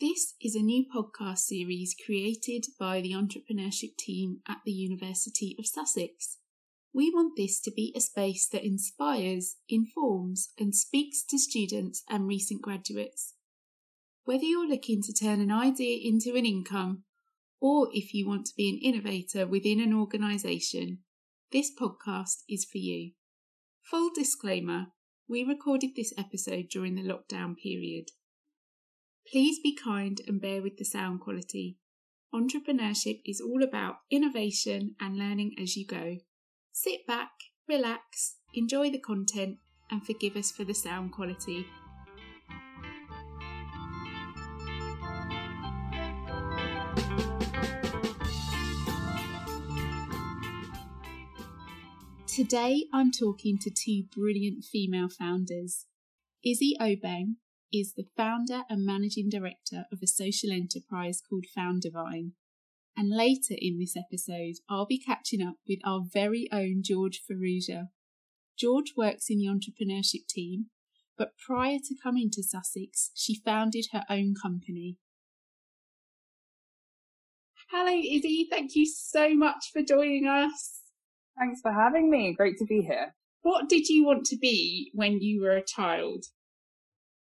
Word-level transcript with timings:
This 0.00 0.34
is 0.40 0.54
a 0.54 0.62
new 0.62 0.84
podcast 0.86 1.38
series 1.38 1.96
created 2.06 2.66
by 2.78 3.00
the 3.00 3.14
entrepreneurship 3.14 3.96
team 3.96 4.42
at 4.46 4.58
the 4.64 4.70
University 4.70 5.56
of 5.58 5.66
Sussex. 5.66 6.38
We 6.94 7.10
want 7.10 7.36
this 7.36 7.60
to 7.62 7.72
be 7.72 7.92
a 7.96 8.00
space 8.00 8.46
that 8.52 8.64
inspires, 8.64 9.56
informs, 9.68 10.50
and 10.56 10.72
speaks 10.72 11.24
to 11.24 11.36
students 11.36 12.04
and 12.08 12.28
recent 12.28 12.62
graduates. 12.62 13.34
Whether 14.22 14.44
you're 14.44 14.68
looking 14.68 15.02
to 15.02 15.12
turn 15.12 15.40
an 15.40 15.50
idea 15.50 15.98
into 16.00 16.38
an 16.38 16.46
income, 16.46 17.02
or 17.60 17.88
if 17.92 18.14
you 18.14 18.24
want 18.24 18.46
to 18.46 18.56
be 18.56 18.68
an 18.68 18.78
innovator 18.78 19.48
within 19.48 19.80
an 19.80 19.92
organisation, 19.92 20.98
this 21.50 21.72
podcast 21.76 22.44
is 22.48 22.64
for 22.64 22.78
you. 22.78 23.14
Full 23.82 24.10
disclaimer 24.14 24.92
we 25.28 25.42
recorded 25.42 25.90
this 25.96 26.14
episode 26.16 26.68
during 26.70 26.94
the 26.94 27.02
lockdown 27.02 27.56
period. 27.56 28.10
Please 29.30 29.58
be 29.58 29.74
kind 29.74 30.22
and 30.26 30.40
bear 30.40 30.62
with 30.62 30.78
the 30.78 30.86
sound 30.86 31.20
quality. 31.20 31.76
Entrepreneurship 32.34 33.20
is 33.26 33.42
all 33.42 33.62
about 33.62 33.96
innovation 34.10 34.94
and 34.98 35.18
learning 35.18 35.54
as 35.60 35.76
you 35.76 35.86
go. 35.86 36.16
Sit 36.72 37.06
back, 37.06 37.32
relax, 37.68 38.36
enjoy 38.54 38.90
the 38.90 38.98
content, 38.98 39.58
and 39.90 40.06
forgive 40.06 40.34
us 40.34 40.50
for 40.50 40.64
the 40.64 40.72
sound 40.72 41.12
quality. 41.12 41.66
Today 52.26 52.86
I'm 52.94 53.12
talking 53.12 53.58
to 53.58 53.70
two 53.70 54.04
brilliant 54.10 54.64
female 54.64 55.10
founders. 55.10 55.84
Izzy 56.42 56.76
Obeng 56.80 57.34
is 57.72 57.94
the 57.96 58.06
founder 58.16 58.62
and 58.68 58.84
managing 58.84 59.28
director 59.28 59.84
of 59.92 59.98
a 60.02 60.06
social 60.06 60.50
enterprise 60.50 61.20
called 61.20 61.46
Foundervine. 61.56 62.32
And 62.96 63.10
later 63.10 63.54
in 63.56 63.78
this 63.78 63.96
episode, 63.96 64.56
I'll 64.68 64.86
be 64.86 64.98
catching 64.98 65.40
up 65.40 65.56
with 65.68 65.78
our 65.84 66.02
very 66.12 66.48
own 66.52 66.82
George 66.84 67.20
Farrugia. 67.28 67.88
George 68.58 68.94
works 68.96 69.26
in 69.30 69.38
the 69.38 69.46
entrepreneurship 69.46 70.26
team, 70.28 70.66
but 71.16 71.32
prior 71.46 71.78
to 71.78 71.94
coming 72.02 72.28
to 72.32 72.42
Sussex, 72.42 73.10
she 73.14 73.40
founded 73.44 73.86
her 73.92 74.02
own 74.10 74.34
company. 74.40 74.96
Hello, 77.70 77.92
Izzy. 77.92 78.48
Thank 78.50 78.74
you 78.74 78.86
so 78.86 79.34
much 79.34 79.66
for 79.72 79.82
joining 79.82 80.26
us. 80.26 80.80
Thanks 81.38 81.60
for 81.60 81.72
having 81.72 82.10
me. 82.10 82.34
Great 82.34 82.56
to 82.58 82.64
be 82.64 82.80
here. 82.80 83.14
What 83.42 83.68
did 83.68 83.88
you 83.88 84.04
want 84.04 84.24
to 84.26 84.36
be 84.36 84.90
when 84.94 85.20
you 85.20 85.42
were 85.42 85.56
a 85.56 85.64
child? 85.64 86.24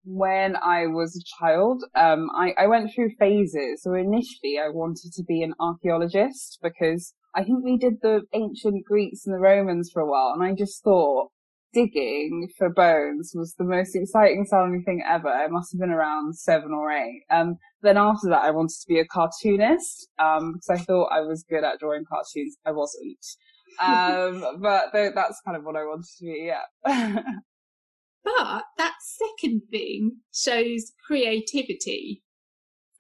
When 0.05 0.57
I 0.57 0.87
was 0.87 1.17
a 1.17 1.45
child, 1.45 1.85
um, 1.95 2.29
I, 2.37 2.55
I 2.59 2.67
went 2.67 2.91
through 2.95 3.11
phases. 3.19 3.83
So 3.83 3.95
initially 3.95 4.59
I 4.59 4.69
wanted 4.69 5.13
to 5.15 5.25
be 5.25 5.43
an 5.43 5.55
archaeologist 5.61 6.59
because 6.63 7.15
I 7.35 7.45
think 7.45 7.65
we 7.65 7.77
did 7.77 8.01
the 8.03 8.23
ancient 8.33 8.85
Greeks 8.85 9.27
and 9.27 9.35
the 9.35 9.41
Romans 9.41 9.91
for 9.93 10.01
a 10.01 10.11
while 10.11 10.33
and 10.35 10.43
I 10.43 10.55
just 10.55 10.83
thought 10.83 11.31
digging 11.73 12.49
for 12.59 12.69
bones 12.69 13.33
was 13.35 13.55
the 13.55 13.65
most 13.65 13.95
exciting 13.95 14.45
sounding 14.45 14.83
thing 14.83 15.03
ever. 15.07 15.29
I 15.29 15.47
must 15.49 15.73
have 15.73 15.81
been 15.81 15.91
around 15.91 16.37
seven 16.37 16.73
or 16.73 16.91
eight. 16.91 17.23
Um, 17.31 17.57
then 17.83 17.97
after 17.97 18.29
that 18.31 18.43
I 18.43 18.51
wanted 18.51 18.77
to 18.81 18.89
be 18.89 18.99
a 18.99 19.07
cartoonist, 19.07 20.09
um, 20.19 20.55
because 20.55 20.81
I 20.81 20.85
thought 20.85 21.13
I 21.13 21.21
was 21.21 21.45
good 21.49 21.65
at 21.65 21.79
drawing 21.79 22.05
cartoons. 22.09 22.57
I 22.67 22.73
wasn't. 22.73 23.25
Um, 23.81 24.59
but 24.61 24.93
th- 24.93 25.13
that's 25.15 25.41
kind 25.45 25.57
of 25.57 25.65
what 25.65 25.77
I 25.77 25.85
wanted 25.85 26.07
to 26.19 26.25
be, 26.25 26.51
yeah. 26.51 27.23
But 28.37 28.65
that 28.79 28.95
second 29.01 29.63
thing 29.71 30.19
shows 30.33 30.93
creativity. 31.07 32.23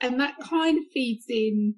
And 0.00 0.19
that 0.19 0.34
kind 0.42 0.78
of 0.78 0.84
feeds 0.92 1.27
in 1.28 1.75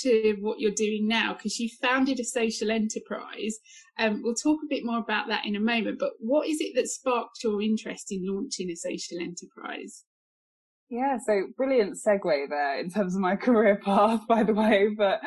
to 0.00 0.36
what 0.40 0.58
you're 0.58 0.72
doing 0.72 1.06
now 1.06 1.34
because 1.34 1.58
you 1.60 1.68
founded 1.80 2.18
a 2.18 2.24
social 2.24 2.70
enterprise. 2.70 3.58
Um, 3.98 4.22
we'll 4.22 4.34
talk 4.34 4.60
a 4.64 4.68
bit 4.68 4.84
more 4.84 4.98
about 4.98 5.28
that 5.28 5.46
in 5.46 5.54
a 5.54 5.60
moment. 5.60 5.98
But 5.98 6.12
what 6.18 6.48
is 6.48 6.60
it 6.60 6.74
that 6.74 6.88
sparked 6.88 7.44
your 7.44 7.60
interest 7.62 8.10
in 8.10 8.26
launching 8.26 8.70
a 8.70 8.76
social 8.76 9.18
enterprise? 9.20 10.04
Yeah, 10.88 11.16
so 11.24 11.46
brilliant 11.56 11.96
segue 11.96 12.48
there 12.50 12.78
in 12.78 12.90
terms 12.90 13.14
of 13.14 13.20
my 13.20 13.36
career 13.46 13.76
path, 13.76 14.26
by 14.28 14.42
the 14.42 14.54
way. 14.54 14.88
But 14.96 15.20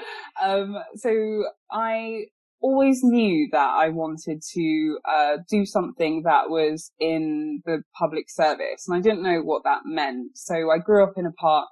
um, 0.43 0.77
so 0.95 1.45
I 1.71 2.25
always 2.61 2.99
knew 3.03 3.47
that 3.51 3.69
I 3.69 3.89
wanted 3.89 4.41
to 4.53 4.97
uh, 5.07 5.37
do 5.49 5.65
something 5.65 6.23
that 6.23 6.49
was 6.49 6.91
in 6.99 7.61
the 7.65 7.83
public 7.97 8.25
service, 8.29 8.87
and 8.87 8.97
I 8.97 9.01
didn't 9.01 9.23
know 9.23 9.41
what 9.41 9.63
that 9.63 9.81
meant. 9.85 10.31
So 10.35 10.71
I 10.71 10.79
grew 10.79 11.03
up 11.03 11.13
in 11.17 11.25
a 11.25 11.31
part 11.31 11.67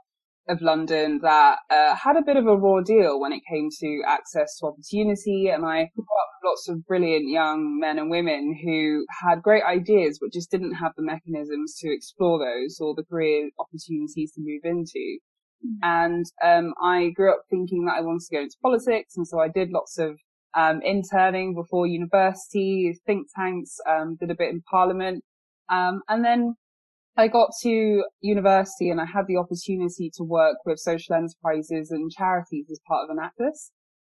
of 0.49 0.61
London 0.61 1.19
that 1.23 1.59
uh, 1.69 1.95
had 1.95 2.17
a 2.17 2.23
bit 2.25 2.35
of 2.35 2.47
a 2.47 2.57
raw 2.57 2.81
deal 2.81 3.19
when 3.19 3.31
it 3.31 3.41
came 3.49 3.69
to 3.79 4.01
access 4.05 4.57
to 4.57 4.67
opportunity, 4.67 5.47
and 5.47 5.66
I 5.66 5.89
grew 5.95 6.03
up 6.03 6.29
with 6.33 6.49
lots 6.49 6.69
of 6.69 6.85
brilliant 6.85 7.29
young 7.29 7.79
men 7.79 7.97
and 7.97 8.09
women 8.09 8.57
who 8.63 9.05
had 9.23 9.41
great 9.41 9.63
ideas 9.63 10.19
but 10.22 10.33
just 10.33 10.51
didn't 10.51 10.75
have 10.75 10.91
the 10.97 11.03
mechanisms 11.03 11.77
to 11.79 11.93
explore 11.93 12.39
those 12.39 12.77
or 12.81 12.93
the 12.95 13.05
career 13.05 13.49
opportunities 13.57 14.33
to 14.33 14.41
move 14.41 14.61
into. 14.63 15.19
Mm. 15.66 15.77
And 15.81 16.25
um, 16.43 16.73
I 16.81 17.11
grew 17.16 17.31
up 17.31 17.43
thinking 17.49 17.85
that 17.85 17.95
I 17.97 18.01
wanted 18.01 18.25
to 18.29 18.35
go 18.35 18.41
into 18.41 18.57
politics, 18.61 19.16
and 19.16 19.27
so 19.27 19.39
I 19.39 19.47
did 19.47 19.69
lots 19.72 19.97
of 19.97 20.19
um, 20.56 20.81
interning 20.81 21.56
before 21.56 21.88
university, 21.88 22.97
think 23.06 23.28
tanks, 23.36 23.78
um, 23.90 24.16
did 24.19 24.31
a 24.31 24.36
bit 24.36 24.50
in 24.50 24.62
parliament. 24.62 25.24
Um, 25.69 26.02
and 26.08 26.24
then 26.24 26.56
I 27.16 27.28
got 27.28 27.52
to 27.62 28.03
university 28.22 28.90
and 28.90 29.00
I 29.00 29.06
had 29.06 29.28
the 29.28 29.38
opportunity 29.38 30.12
to 30.16 30.24
work 30.24 30.58
with 30.66 30.80
social 30.80 31.16
enterprises 31.16 31.91
and 31.91 32.12
charities 32.12 32.68
as 32.72 32.80
part 32.88 33.09
of 33.09 33.16
Enactus. 33.16 33.72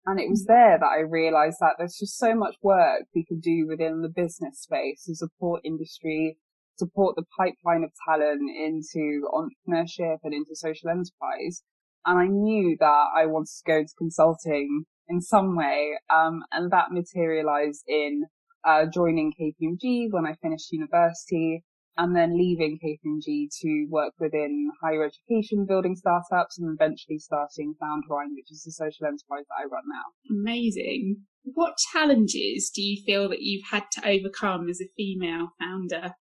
And 0.06 0.20
it 0.20 0.30
was 0.30 0.44
mm. 0.44 0.48
there 0.48 0.78
that 0.78 0.86
I 0.86 1.00
realized 1.00 1.58
that 1.60 1.74
there's 1.78 1.98
just 1.98 2.16
so 2.16 2.34
much 2.34 2.54
work 2.62 3.02
we 3.14 3.24
can 3.24 3.40
do 3.40 3.66
within 3.66 4.02
the 4.02 4.08
business 4.08 4.60
space 4.60 5.04
to 5.04 5.14
support 5.14 5.62
industry, 5.64 6.38
support 6.76 7.16
the 7.16 7.24
pipeline 7.36 7.82
of 7.82 7.90
talent 8.08 8.50
into 8.56 9.28
entrepreneurship 9.34 10.18
and 10.22 10.32
into 10.32 10.54
social 10.54 10.88
enterprise. 10.88 11.62
And 12.06 12.18
I 12.18 12.28
knew 12.28 12.76
that 12.78 13.06
I 13.14 13.26
wanted 13.26 13.50
to 13.58 13.64
go 13.66 13.78
into 13.78 13.92
consulting 13.98 14.86
in 15.08 15.20
some 15.20 15.56
way. 15.56 15.98
Um, 16.10 16.42
and 16.52 16.70
that 16.70 16.90
materialized 16.90 17.84
in 17.88 18.24
uh, 18.64 18.86
joining 18.92 19.32
KPMG 19.32 20.08
when 20.10 20.26
I 20.26 20.34
finished 20.42 20.72
university 20.72 21.62
and 21.98 22.14
then 22.14 22.36
leaving 22.36 22.78
KPMG 22.84 23.48
to 23.62 23.86
work 23.88 24.12
within 24.18 24.70
higher 24.82 25.04
education, 25.04 25.64
building 25.66 25.96
startups 25.96 26.58
and 26.58 26.76
eventually 26.78 27.18
starting 27.18 27.74
Foundervine, 27.82 28.34
which 28.34 28.50
is 28.50 28.62
the 28.64 28.72
social 28.72 29.06
enterprise 29.06 29.44
that 29.48 29.62
I 29.62 29.64
run 29.64 29.84
now. 29.88 30.04
Amazing. 30.30 31.22
What 31.42 31.76
challenges 31.92 32.70
do 32.74 32.82
you 32.82 33.02
feel 33.04 33.28
that 33.30 33.40
you've 33.40 33.68
had 33.70 33.84
to 33.92 34.06
overcome 34.06 34.68
as 34.68 34.80
a 34.80 34.90
female 34.96 35.50
founder? 35.58 36.14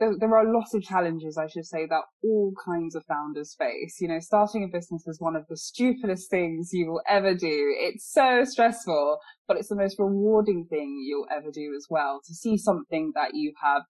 There, 0.00 0.12
there 0.18 0.36
are 0.36 0.46
a 0.46 0.52
lot 0.52 0.66
of 0.74 0.82
challenges, 0.82 1.38
I 1.38 1.46
should 1.46 1.66
say, 1.66 1.86
that 1.86 2.02
all 2.22 2.52
kinds 2.64 2.94
of 2.94 3.04
founders 3.04 3.54
face. 3.58 3.98
You 4.00 4.08
know, 4.08 4.18
starting 4.18 4.64
a 4.64 4.68
business 4.68 5.06
is 5.06 5.20
one 5.20 5.36
of 5.36 5.46
the 5.48 5.56
stupidest 5.56 6.30
things 6.30 6.70
you 6.72 6.90
will 6.90 7.02
ever 7.08 7.34
do. 7.34 7.74
It's 7.78 8.10
so 8.12 8.44
stressful, 8.44 9.18
but 9.46 9.56
it's 9.56 9.68
the 9.68 9.76
most 9.76 9.98
rewarding 9.98 10.66
thing 10.68 11.02
you'll 11.06 11.28
ever 11.30 11.50
do 11.52 11.72
as 11.76 11.86
well. 11.88 12.20
To 12.26 12.34
see 12.34 12.56
something 12.56 13.12
that 13.14 13.30
you 13.34 13.52
have 13.62 13.82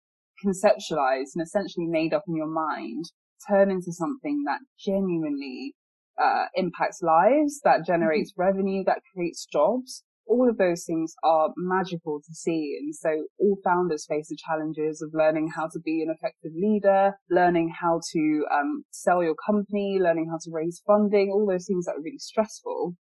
conceptualized 0.45 1.35
and 1.35 1.43
essentially 1.43 1.87
made 1.87 2.13
up 2.13 2.25
in 2.29 2.37
your 2.37 2.53
mind 2.53 3.07
turn 3.49 3.71
into 3.71 3.93
something 3.93 4.43
that 4.47 4.61
genuinely 4.79 5.75
uh, 6.23 6.47
impacts 6.55 7.03
lives, 7.03 7.61
that 7.65 7.87
generates 7.87 8.33
mm-hmm. 8.33 8.43
revenue, 8.43 8.85
that 8.85 9.01
creates 9.15 9.47
jobs 9.47 10.03
all 10.27 10.49
of 10.49 10.59
those 10.59 10.85
things 10.85 11.15
are 11.23 11.51
magical 11.57 12.21
to 12.21 12.35
see. 12.35 12.77
And 12.81 12.95
so 12.95 13.27
all 13.39 13.59
founders 13.65 14.07
face 14.09 14.29
the 14.29 14.37
challenges 14.37 15.03
of 15.03 15.11
learning 15.13 15.51
how 15.55 15.69
to 15.69 15.81
be 15.81 16.03
an 16.03 16.15
effective 16.15 16.53
leader, 16.55 17.13
learning 17.31 17.75
how 17.81 18.01
to 18.13 18.47
um, 18.53 18.85
sell 18.91 19.23
your 19.23 19.37
company, 19.47 19.99
learning 20.01 20.29
how 20.31 20.39
to 20.43 20.51
raise 20.51 20.83
funding, 20.87 21.31
all 21.31 21.47
those 21.47 21.67
things 21.67 21.87
that 21.87 21.93
are 21.93 22.03
really 22.03 22.19
stressful. 22.19 22.95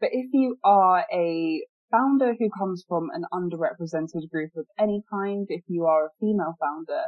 But 0.00 0.10
if 0.12 0.30
you 0.32 0.56
are 0.64 1.04
a 1.12 1.64
founder 1.90 2.34
who 2.38 2.50
comes 2.58 2.84
from 2.88 3.08
an 3.12 3.24
underrepresented 3.32 4.28
group 4.30 4.50
of 4.56 4.66
any 4.78 5.02
kind, 5.10 5.46
if 5.48 5.62
you 5.68 5.84
are 5.84 6.06
a 6.06 6.10
female 6.20 6.54
founder, 6.60 7.04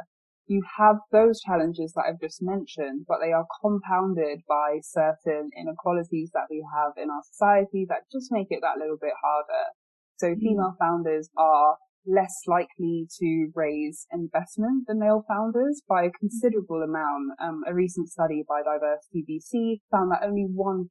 you 0.47 0.63
have 0.77 0.97
those 1.11 1.41
challenges 1.41 1.93
that 1.93 2.05
I've 2.07 2.21
just 2.21 2.41
mentioned, 2.41 3.05
but 3.07 3.19
they 3.21 3.31
are 3.31 3.45
compounded 3.61 4.41
by 4.47 4.79
certain 4.81 5.49
inequalities 5.59 6.31
that 6.33 6.47
we 6.49 6.65
have 6.73 6.93
in 6.95 7.09
our 7.09 7.23
society 7.23 7.85
that 7.89 8.09
just 8.11 8.31
make 8.31 8.47
it 8.49 8.59
that 8.61 8.77
little 8.79 8.97
bit 8.99 9.13
harder. 9.21 9.75
So 10.17 10.27
mm. 10.27 10.39
female 10.39 10.75
founders 10.79 11.29
are 11.37 11.77
less 12.07 12.33
likely 12.47 13.05
to 13.19 13.51
raise 13.53 14.07
investment 14.13 14.87
than 14.87 14.99
male 14.99 15.25
founders 15.27 15.81
by 15.87 16.03
a 16.03 16.11
considerable 16.11 16.81
amount. 16.81 17.35
Um, 17.41 17.63
a 17.67 17.73
recent 17.73 18.07
study 18.09 18.43
by 18.47 18.61
Diversity 18.63 19.25
VC 19.27 19.81
found 19.91 20.11
that 20.11 20.23
only 20.23 20.47
1p 20.47 20.87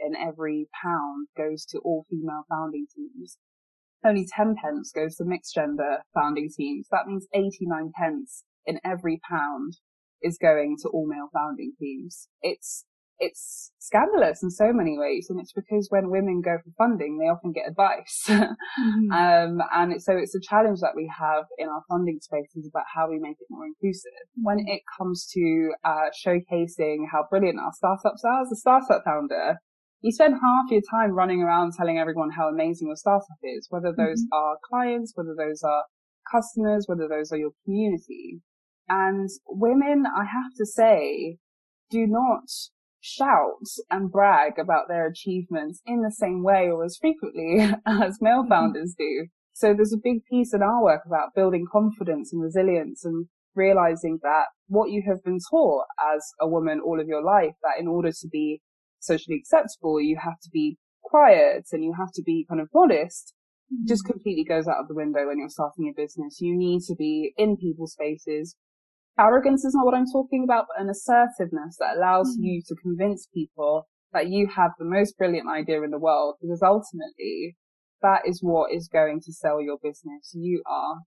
in 0.00 0.16
every 0.16 0.68
pound 0.82 1.28
goes 1.36 1.66
to 1.66 1.78
all 1.80 2.06
female 2.08 2.44
founding 2.48 2.86
teams. 2.96 3.36
Only 4.02 4.26
10 4.26 4.56
pence 4.62 4.92
goes 4.94 5.16
to 5.16 5.24
mixed 5.24 5.54
gender 5.54 5.98
founding 6.14 6.48
teams. 6.54 6.88
That 6.90 7.06
means 7.06 7.26
89 7.34 7.92
pence 7.94 8.44
in 8.66 8.80
every 8.84 9.20
pound 9.28 9.74
is 10.22 10.38
going 10.38 10.76
to 10.82 10.88
all 10.88 11.06
male 11.06 11.28
founding 11.32 11.72
teams. 11.78 12.28
It's 12.42 12.84
it's 13.18 13.70
scandalous 13.78 14.42
in 14.42 14.50
so 14.50 14.72
many 14.72 14.98
ways. 14.98 15.28
And 15.30 15.40
it's 15.40 15.52
because 15.52 15.86
when 15.90 16.10
women 16.10 16.42
go 16.44 16.58
for 16.58 16.70
funding, 16.76 17.18
they 17.18 17.26
often 17.26 17.52
get 17.52 17.68
advice. 17.68 18.24
mm-hmm. 18.28 19.12
um, 19.12 19.62
and 19.72 19.92
it's, 19.92 20.04
so 20.04 20.16
it's 20.16 20.34
a 20.34 20.40
challenge 20.40 20.80
that 20.80 20.96
we 20.96 21.10
have 21.16 21.44
in 21.58 21.68
our 21.68 21.82
funding 21.88 22.18
spaces 22.20 22.68
about 22.68 22.84
how 22.92 23.08
we 23.08 23.18
make 23.18 23.36
it 23.40 23.46
more 23.50 23.66
inclusive. 23.66 24.10
When 24.42 24.58
it 24.66 24.82
comes 24.98 25.26
to, 25.32 25.72
uh, 25.84 26.10
showcasing 26.26 27.06
how 27.10 27.26
brilliant 27.30 27.60
our 27.60 27.72
startups 27.72 28.24
are 28.24 28.42
as 28.42 28.52
a 28.52 28.56
startup 28.56 29.04
founder, 29.04 29.58
you 30.00 30.12
spend 30.12 30.34
half 30.34 30.70
your 30.70 30.82
time 30.90 31.12
running 31.12 31.40
around 31.40 31.72
telling 31.72 31.98
everyone 31.98 32.30
how 32.30 32.48
amazing 32.48 32.88
your 32.88 32.96
startup 32.96 33.38
is, 33.42 33.66
whether 33.70 33.92
those 33.96 34.22
mm-hmm. 34.22 34.36
are 34.36 34.56
clients, 34.68 35.12
whether 35.14 35.34
those 35.38 35.62
are 35.62 35.84
customers, 36.30 36.84
whether 36.86 37.08
those 37.08 37.32
are 37.32 37.38
your 37.38 37.52
community. 37.64 38.40
And 38.88 39.28
women, 39.46 40.04
I 40.06 40.24
have 40.24 40.54
to 40.58 40.66
say, 40.66 41.38
do 41.90 42.06
not 42.06 42.44
shout 43.00 43.68
and 43.90 44.10
brag 44.10 44.58
about 44.58 44.88
their 44.88 45.06
achievements 45.06 45.82
in 45.84 46.02
the 46.02 46.10
same 46.10 46.42
way 46.42 46.70
or 46.70 46.84
as 46.84 46.96
frequently 46.98 47.58
as 47.86 48.18
male 48.20 48.40
mm-hmm. 48.40 48.48
founders 48.48 48.94
do. 48.98 49.26
So 49.52 49.74
there's 49.74 49.92
a 49.92 50.02
big 50.02 50.24
piece 50.24 50.54
in 50.54 50.62
our 50.62 50.82
work 50.82 51.02
about 51.06 51.34
building 51.34 51.66
confidence 51.70 52.32
and 52.32 52.42
resilience 52.42 53.04
and 53.04 53.26
realizing 53.54 54.18
that 54.22 54.46
what 54.66 54.90
you 54.90 55.02
have 55.06 55.22
been 55.22 55.38
taught 55.50 55.84
as 56.14 56.24
a 56.40 56.48
woman 56.48 56.80
all 56.84 56.98
of 56.98 57.06
your 57.06 57.22
life, 57.22 57.54
that 57.62 57.78
in 57.78 57.86
order 57.86 58.10
to 58.10 58.28
be 58.32 58.62
socially 59.00 59.36
acceptable, 59.36 60.00
you 60.00 60.16
have 60.22 60.40
to 60.42 60.50
be 60.50 60.78
quiet 61.04 61.66
and 61.72 61.84
you 61.84 61.94
have 61.96 62.10
to 62.14 62.22
be 62.22 62.46
kind 62.48 62.60
of 62.60 62.68
modest, 62.74 63.34
mm-hmm. 63.72 63.86
just 63.86 64.04
completely 64.06 64.44
goes 64.44 64.66
out 64.66 64.80
of 64.80 64.88
the 64.88 64.94
window 64.94 65.26
when 65.26 65.38
you're 65.38 65.48
starting 65.48 65.92
a 65.92 66.00
business. 66.00 66.40
You 66.40 66.56
need 66.56 66.80
to 66.88 66.94
be 66.96 67.34
in 67.36 67.56
people's 67.56 67.92
spaces 67.92 68.56
arrogance 69.18 69.64
is 69.64 69.74
not 69.74 69.84
what 69.84 69.94
I'm 69.94 70.10
talking 70.10 70.44
about, 70.44 70.66
but 70.68 70.82
an 70.82 70.90
assertiveness 70.90 71.76
that 71.78 71.96
allows 71.96 72.36
mm-hmm. 72.36 72.44
you 72.44 72.62
to 72.68 72.74
convince 72.76 73.28
people 73.32 73.86
that 74.12 74.28
you 74.28 74.48
have 74.54 74.70
the 74.78 74.84
most 74.84 75.18
brilliant 75.18 75.48
idea 75.48 75.82
in 75.82 75.90
the 75.90 75.98
world 75.98 76.36
because 76.40 76.62
ultimately 76.62 77.56
that 78.00 78.20
is 78.26 78.40
what 78.42 78.72
is 78.72 78.88
going 78.88 79.20
to 79.24 79.32
sell 79.32 79.60
your 79.60 79.78
business. 79.82 80.30
You 80.32 80.62
are. 80.66 81.00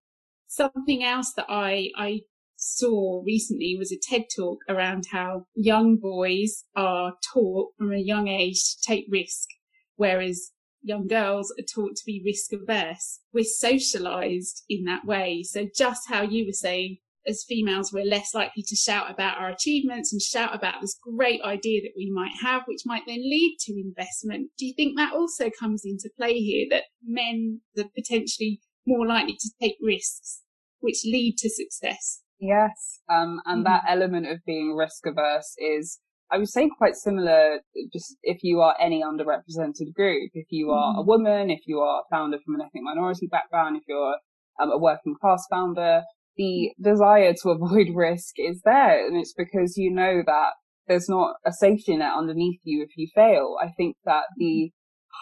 Something 0.47 1.03
else 1.03 1.33
that 1.33 1.45
I, 1.47 1.89
I 1.97 2.21
saw 2.57 3.21
recently 3.25 3.75
was 3.77 3.91
a 3.91 3.97
TED 4.01 4.25
talk 4.35 4.59
around 4.67 5.05
how 5.11 5.45
young 5.55 5.97
boys 5.97 6.65
are 6.75 7.13
taught 7.33 7.69
from 7.77 7.93
a 7.93 7.99
young 7.99 8.27
age 8.27 8.61
to 8.63 8.77
take 8.85 9.05
risk, 9.09 9.47
whereas 9.95 10.51
young 10.81 11.07
girls 11.07 11.53
are 11.59 11.63
taught 11.63 11.95
to 11.97 12.03
be 12.05 12.21
risk 12.25 12.51
averse. 12.53 13.19
We're 13.33 13.43
socialized 13.43 14.63
in 14.69 14.85
that 14.85 15.05
way. 15.05 15.43
So 15.43 15.67
just 15.75 16.09
how 16.09 16.23
you 16.23 16.45
were 16.45 16.53
saying, 16.53 16.97
as 17.27 17.45
females, 17.47 17.91
we're 17.91 18.05
less 18.05 18.33
likely 18.33 18.63
to 18.63 18.75
shout 18.75 19.11
about 19.11 19.37
our 19.37 19.49
achievements 19.49 20.11
and 20.13 20.21
shout 20.21 20.55
about 20.55 20.81
this 20.81 20.97
great 21.01 21.41
idea 21.43 21.81
that 21.81 21.93
we 21.95 22.09
might 22.11 22.33
have, 22.41 22.63
which 22.67 22.81
might 22.85 23.03
then 23.05 23.17
lead 23.17 23.57
to 23.61 23.73
investment. 23.73 24.51
Do 24.57 24.65
you 24.65 24.73
think 24.75 24.97
that 24.97 25.13
also 25.13 25.49
comes 25.59 25.83
into 25.83 26.09
play 26.17 26.33
here 26.33 26.67
that 26.71 26.83
men 27.05 27.61
are 27.77 27.85
potentially 27.95 28.61
more 28.85 29.05
likely 29.05 29.33
to 29.33 29.49
take 29.61 29.75
risks, 29.81 30.41
which 30.79 31.03
lead 31.03 31.35
to 31.39 31.49
success? 31.49 32.21
Yes. 32.39 33.01
Um, 33.09 33.41
and 33.45 33.65
mm-hmm. 33.65 33.73
that 33.73 33.83
element 33.89 34.27
of 34.27 34.39
being 34.45 34.75
risk 34.75 35.05
averse 35.05 35.55
is, 35.57 35.99
I 36.31 36.37
would 36.37 36.49
say 36.49 36.69
quite 36.77 36.95
similar 36.95 37.59
just 37.91 38.15
if 38.23 38.39
you 38.43 38.61
are 38.61 38.75
any 38.79 39.03
underrepresented 39.03 39.93
group, 39.93 40.31
if 40.33 40.47
you 40.49 40.71
are 40.71 40.93
mm-hmm. 40.93 40.99
a 40.99 41.03
woman, 41.03 41.49
if 41.49 41.61
you 41.65 41.79
are 41.79 42.01
a 42.01 42.15
founder 42.15 42.37
from 42.45 42.55
an 42.55 42.61
ethnic 42.61 42.83
minority 42.83 43.27
background, 43.27 43.77
if 43.77 43.83
you're 43.87 44.17
um, 44.61 44.71
a 44.71 44.77
working 44.77 45.15
class 45.19 45.45
founder, 45.49 46.03
the 46.37 46.71
desire 46.81 47.33
to 47.41 47.49
avoid 47.49 47.87
risk 47.95 48.35
is 48.37 48.61
there. 48.63 49.05
And 49.05 49.17
it's 49.17 49.33
because 49.33 49.77
you 49.77 49.91
know 49.91 50.21
that 50.25 50.51
there's 50.87 51.09
not 51.09 51.35
a 51.45 51.51
safety 51.51 51.95
net 51.97 52.13
underneath 52.17 52.59
you 52.63 52.83
if 52.83 52.95
you 52.95 53.07
fail. 53.13 53.57
I 53.61 53.69
think 53.75 53.97
that 54.05 54.23
the 54.37 54.71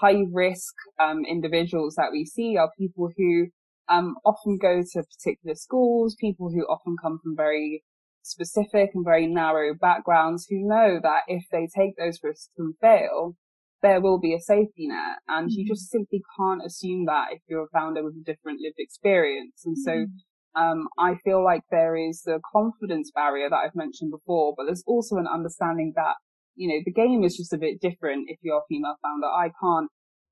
high 0.01 0.23
risk 0.31 0.73
um, 0.99 1.23
individuals 1.25 1.95
that 1.95 2.11
we 2.11 2.25
see 2.25 2.57
are 2.57 2.69
people 2.77 3.09
who 3.17 3.47
um, 3.89 4.15
often 4.25 4.57
go 4.61 4.81
to 4.81 5.03
particular 5.03 5.55
schools, 5.55 6.15
people 6.19 6.49
who 6.49 6.63
often 6.63 6.95
come 7.01 7.19
from 7.21 7.35
very 7.35 7.83
specific 8.23 8.89
and 8.93 9.05
very 9.05 9.27
narrow 9.27 9.73
backgrounds 9.79 10.47
who 10.49 10.67
know 10.67 10.99
that 11.01 11.21
if 11.27 11.43
they 11.51 11.67
take 11.75 11.95
those 11.97 12.19
risks 12.23 12.49
and 12.57 12.73
fail, 12.81 13.35
there 13.81 14.01
will 14.01 14.19
be 14.19 14.33
a 14.33 14.39
safety 14.39 14.87
net. 14.87 15.19
And 15.27 15.47
mm-hmm. 15.47 15.59
you 15.59 15.67
just 15.67 15.89
simply 15.89 16.21
can't 16.37 16.65
assume 16.65 17.05
that 17.05 17.27
if 17.31 17.41
you're 17.47 17.65
a 17.65 17.69
founder 17.69 18.03
with 18.03 18.15
a 18.15 18.23
different 18.25 18.59
lived 18.61 18.79
experience. 18.79 19.61
And 19.65 19.77
so 19.77 19.91
mm-hmm. 19.91 20.17
Um, 20.55 20.87
I 20.97 21.15
feel 21.23 21.43
like 21.43 21.63
there 21.69 21.95
is 21.97 22.21
the 22.21 22.39
confidence 22.53 23.11
barrier 23.13 23.49
that 23.49 23.55
I've 23.57 23.75
mentioned 23.75 24.11
before, 24.11 24.53
but 24.55 24.65
there's 24.65 24.83
also 24.87 25.17
an 25.17 25.27
understanding 25.27 25.93
that, 25.95 26.15
you 26.55 26.69
know, 26.69 26.81
the 26.85 26.93
game 26.93 27.23
is 27.23 27.35
just 27.35 27.53
a 27.53 27.57
bit 27.57 27.81
different 27.81 28.29
if 28.29 28.39
you're 28.41 28.59
a 28.59 28.67
female 28.69 28.95
founder. 29.01 29.27
I 29.27 29.51
can't, 29.61 29.89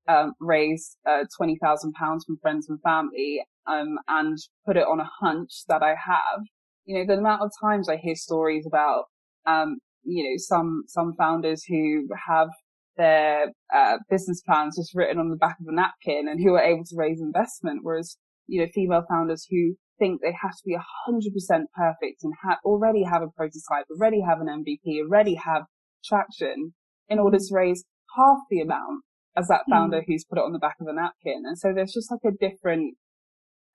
um, 0.08 0.32
raise, 0.40 0.96
uh, 1.06 1.24
20,000 1.36 1.92
pounds 1.92 2.24
from 2.24 2.38
friends 2.40 2.68
and 2.68 2.80
family, 2.82 3.44
um, 3.66 3.98
and 4.08 4.38
put 4.66 4.76
it 4.76 4.86
on 4.86 5.00
a 5.00 5.10
hunch 5.20 5.64
that 5.68 5.82
I 5.82 5.90
have. 5.90 6.40
You 6.86 6.98
know, 6.98 7.06
the 7.06 7.18
amount 7.18 7.42
of 7.42 7.50
times 7.60 7.88
I 7.88 7.96
hear 7.96 8.14
stories 8.14 8.66
about, 8.66 9.04
um, 9.46 9.78
you 10.04 10.24
know, 10.24 10.36
some, 10.38 10.84
some 10.86 11.14
founders 11.18 11.64
who 11.64 12.08
have 12.26 12.48
their, 12.96 13.52
uh, 13.74 13.98
business 14.08 14.42
plans 14.42 14.76
just 14.76 14.94
written 14.94 15.18
on 15.18 15.30
the 15.30 15.36
back 15.36 15.56
of 15.60 15.66
a 15.68 15.72
napkin 15.74 16.28
and 16.28 16.40
who 16.42 16.54
are 16.54 16.62
able 16.62 16.84
to 16.84 16.96
raise 16.96 17.20
investment, 17.20 17.80
whereas, 17.82 18.16
you 18.46 18.60
know, 18.60 18.68
female 18.74 19.04
founders 19.08 19.46
who 19.50 19.74
think 19.98 20.20
they 20.20 20.34
have 20.42 20.52
to 20.52 20.62
be 20.64 20.76
100% 20.76 21.64
perfect 21.76 22.22
and 22.22 22.32
ha- 22.42 22.58
already 22.64 23.04
have 23.04 23.22
a 23.22 23.28
prototype, 23.28 23.86
already 23.90 24.20
have 24.20 24.40
an 24.40 24.46
MVP, 24.46 25.00
already 25.02 25.34
have 25.34 25.62
traction 26.04 26.74
in 27.08 27.18
order 27.18 27.38
to 27.38 27.54
raise 27.54 27.84
half 28.16 28.38
the 28.50 28.60
amount 28.60 29.04
as 29.36 29.48
that 29.48 29.62
founder 29.68 29.98
mm. 29.98 30.04
who's 30.06 30.24
put 30.24 30.38
it 30.38 30.44
on 30.44 30.52
the 30.52 30.58
back 30.58 30.76
of 30.80 30.86
a 30.86 30.92
napkin. 30.92 31.42
And 31.44 31.58
so 31.58 31.72
there's 31.74 31.92
just 31.92 32.10
like 32.10 32.20
a 32.24 32.36
different 32.36 32.96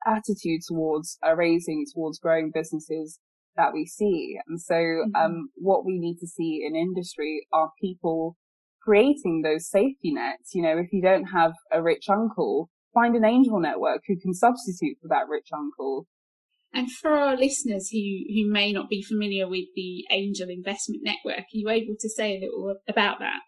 attitude 0.06 0.62
towards 0.68 1.18
uh, 1.25 1.36
raising, 1.36 1.86
towards 1.94 2.19
growing 2.19 2.51
businesses 2.54 3.19
that 3.56 3.74
we 3.74 3.86
see. 3.86 4.38
And 4.48 4.62
so, 4.62 4.75
mm-hmm. 4.75 5.15
um, 5.15 5.50
what 5.56 5.86
we 5.86 6.00
need 6.00 6.18
to 6.19 6.27
see 6.27 6.65
in 6.65 6.75
industry 6.75 7.45
are 7.51 7.72
people 7.81 8.38
creating 8.81 9.42
those 9.44 9.69
safety 9.69 10.13
nets. 10.13 10.51
You 10.54 10.63
know, 10.63 10.77
if 10.77 10.88
you 10.92 11.01
don't 11.01 11.25
have 11.25 11.54
a 11.72 11.81
rich 11.81 12.06
uncle, 12.10 12.69
find 12.94 13.15
an 13.15 13.25
angel 13.25 13.59
network 13.59 14.01
who 14.07 14.18
can 14.19 14.33
substitute 14.33 14.97
for 15.01 15.07
that 15.09 15.27
rich 15.30 15.50
uncle. 15.53 16.07
And 16.74 16.91
for 16.91 17.12
our 17.12 17.36
listeners 17.36 17.89
who, 17.91 18.00
who 18.00 18.51
may 18.51 18.71
not 18.71 18.89
be 18.89 19.01
familiar 19.01 19.47
with 19.47 19.65
the 19.75 20.06
Angel 20.12 20.47
Investment 20.50 21.01
Network, 21.03 21.39
are 21.39 21.45
you 21.51 21.69
able 21.69 21.95
to 22.00 22.09
say 22.09 22.38
a 22.38 22.39
little 22.41 22.75
about 22.88 23.19
that? 23.19 23.39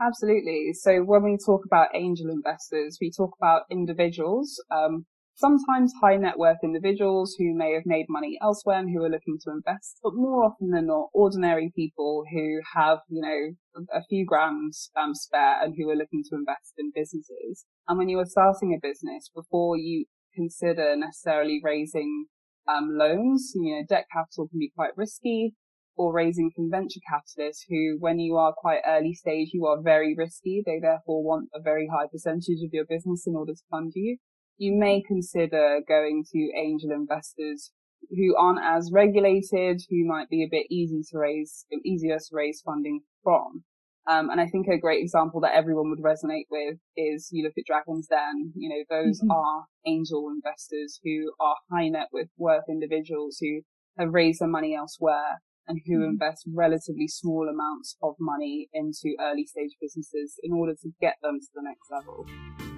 Absolutely. 0.00 0.72
So 0.74 1.00
when 1.00 1.22
we 1.22 1.36
talk 1.44 1.64
about 1.64 1.88
angel 1.94 2.28
investors, 2.30 2.98
we 3.00 3.10
talk 3.10 3.30
about 3.40 3.62
individuals, 3.70 4.62
um, 4.70 5.06
sometimes 5.34 5.92
high 6.00 6.16
net 6.16 6.38
worth 6.38 6.58
individuals 6.62 7.34
who 7.38 7.54
may 7.54 7.72
have 7.74 7.86
made 7.86 8.06
money 8.08 8.38
elsewhere 8.42 8.78
and 8.78 8.90
who 8.90 9.02
are 9.02 9.10
looking 9.10 9.38
to 9.42 9.50
invest, 9.50 9.98
but 10.02 10.14
more 10.14 10.44
often 10.44 10.70
than 10.70 10.86
not, 10.86 11.08
ordinary 11.12 11.72
people 11.74 12.24
who 12.32 12.60
have, 12.74 12.98
you 13.08 13.20
know, 13.22 13.84
a 13.92 14.04
few 14.08 14.24
grams 14.26 14.90
um, 14.96 15.14
spare 15.14 15.62
and 15.62 15.74
who 15.76 15.88
are 15.90 15.96
looking 15.96 16.22
to 16.28 16.36
invest 16.36 16.74
in 16.78 16.92
businesses. 16.94 17.64
And 17.88 17.98
when 17.98 18.08
you 18.08 18.18
are 18.18 18.26
starting 18.26 18.72
a 18.72 18.86
business, 18.86 19.30
before 19.34 19.76
you 19.76 20.06
consider 20.34 20.96
necessarily 20.96 21.60
raising 21.62 22.26
um, 22.68 22.90
loans, 22.92 23.52
you 23.54 23.74
know, 23.74 23.82
debt 23.88 24.06
capital 24.12 24.48
can 24.48 24.58
be 24.58 24.72
quite 24.74 24.96
risky 24.96 25.54
or 25.96 26.12
raising 26.12 26.50
from 26.54 26.70
venture 26.70 27.00
capitalists 27.08 27.66
who, 27.68 27.96
when 28.00 28.18
you 28.18 28.36
are 28.36 28.54
quite 28.56 28.80
early 28.86 29.12
stage, 29.12 29.50
you 29.52 29.66
are 29.66 29.82
very 29.82 30.14
risky. 30.16 30.62
They 30.64 30.78
therefore 30.80 31.22
want 31.22 31.50
a 31.54 31.60
very 31.60 31.88
high 31.92 32.06
percentage 32.10 32.62
of 32.64 32.72
your 32.72 32.86
business 32.86 33.24
in 33.26 33.34
order 33.36 33.52
to 33.52 33.62
fund 33.70 33.92
you 33.94 34.16
you 34.62 34.72
may 34.72 35.02
consider 35.02 35.80
going 35.88 36.24
to 36.32 36.52
angel 36.56 36.92
investors 36.92 37.72
who 38.10 38.36
aren't 38.36 38.60
as 38.62 38.90
regulated, 38.92 39.82
who 39.90 40.06
might 40.06 40.28
be 40.28 40.44
a 40.44 40.48
bit 40.50 40.66
easy 40.70 41.02
to 41.10 41.18
raise, 41.18 41.66
easier 41.84 42.16
to 42.16 42.30
raise 42.30 42.62
funding 42.64 43.00
from. 43.24 43.64
Um, 44.08 44.30
and 44.30 44.40
I 44.40 44.46
think 44.46 44.68
a 44.68 44.78
great 44.78 45.02
example 45.02 45.40
that 45.40 45.54
everyone 45.54 45.90
would 45.90 45.98
resonate 45.98 46.46
with 46.48 46.78
is 46.96 47.28
you 47.32 47.42
look 47.42 47.54
at 47.58 47.64
Dragon's 47.66 48.06
Den, 48.06 48.52
you 48.54 48.68
know, 48.68 48.84
those 48.88 49.20
mm-hmm. 49.20 49.32
are 49.32 49.64
angel 49.84 50.28
investors 50.32 51.00
who 51.02 51.32
are 51.40 51.56
high 51.72 51.88
net 51.88 52.08
worth 52.36 52.64
individuals 52.68 53.38
who 53.40 53.62
have 53.98 54.12
raised 54.12 54.40
their 54.40 54.48
money 54.48 54.76
elsewhere 54.76 55.42
and 55.66 55.80
who 55.86 55.98
mm-hmm. 55.98 56.10
invest 56.10 56.46
relatively 56.52 57.08
small 57.08 57.48
amounts 57.48 57.96
of 58.00 58.14
money 58.20 58.68
into 58.72 59.16
early 59.20 59.44
stage 59.44 59.72
businesses 59.80 60.34
in 60.42 60.52
order 60.52 60.74
to 60.82 60.90
get 61.00 61.16
them 61.20 61.38
to 61.40 61.48
the 61.54 61.62
next 61.62 61.90
level. 61.90 62.71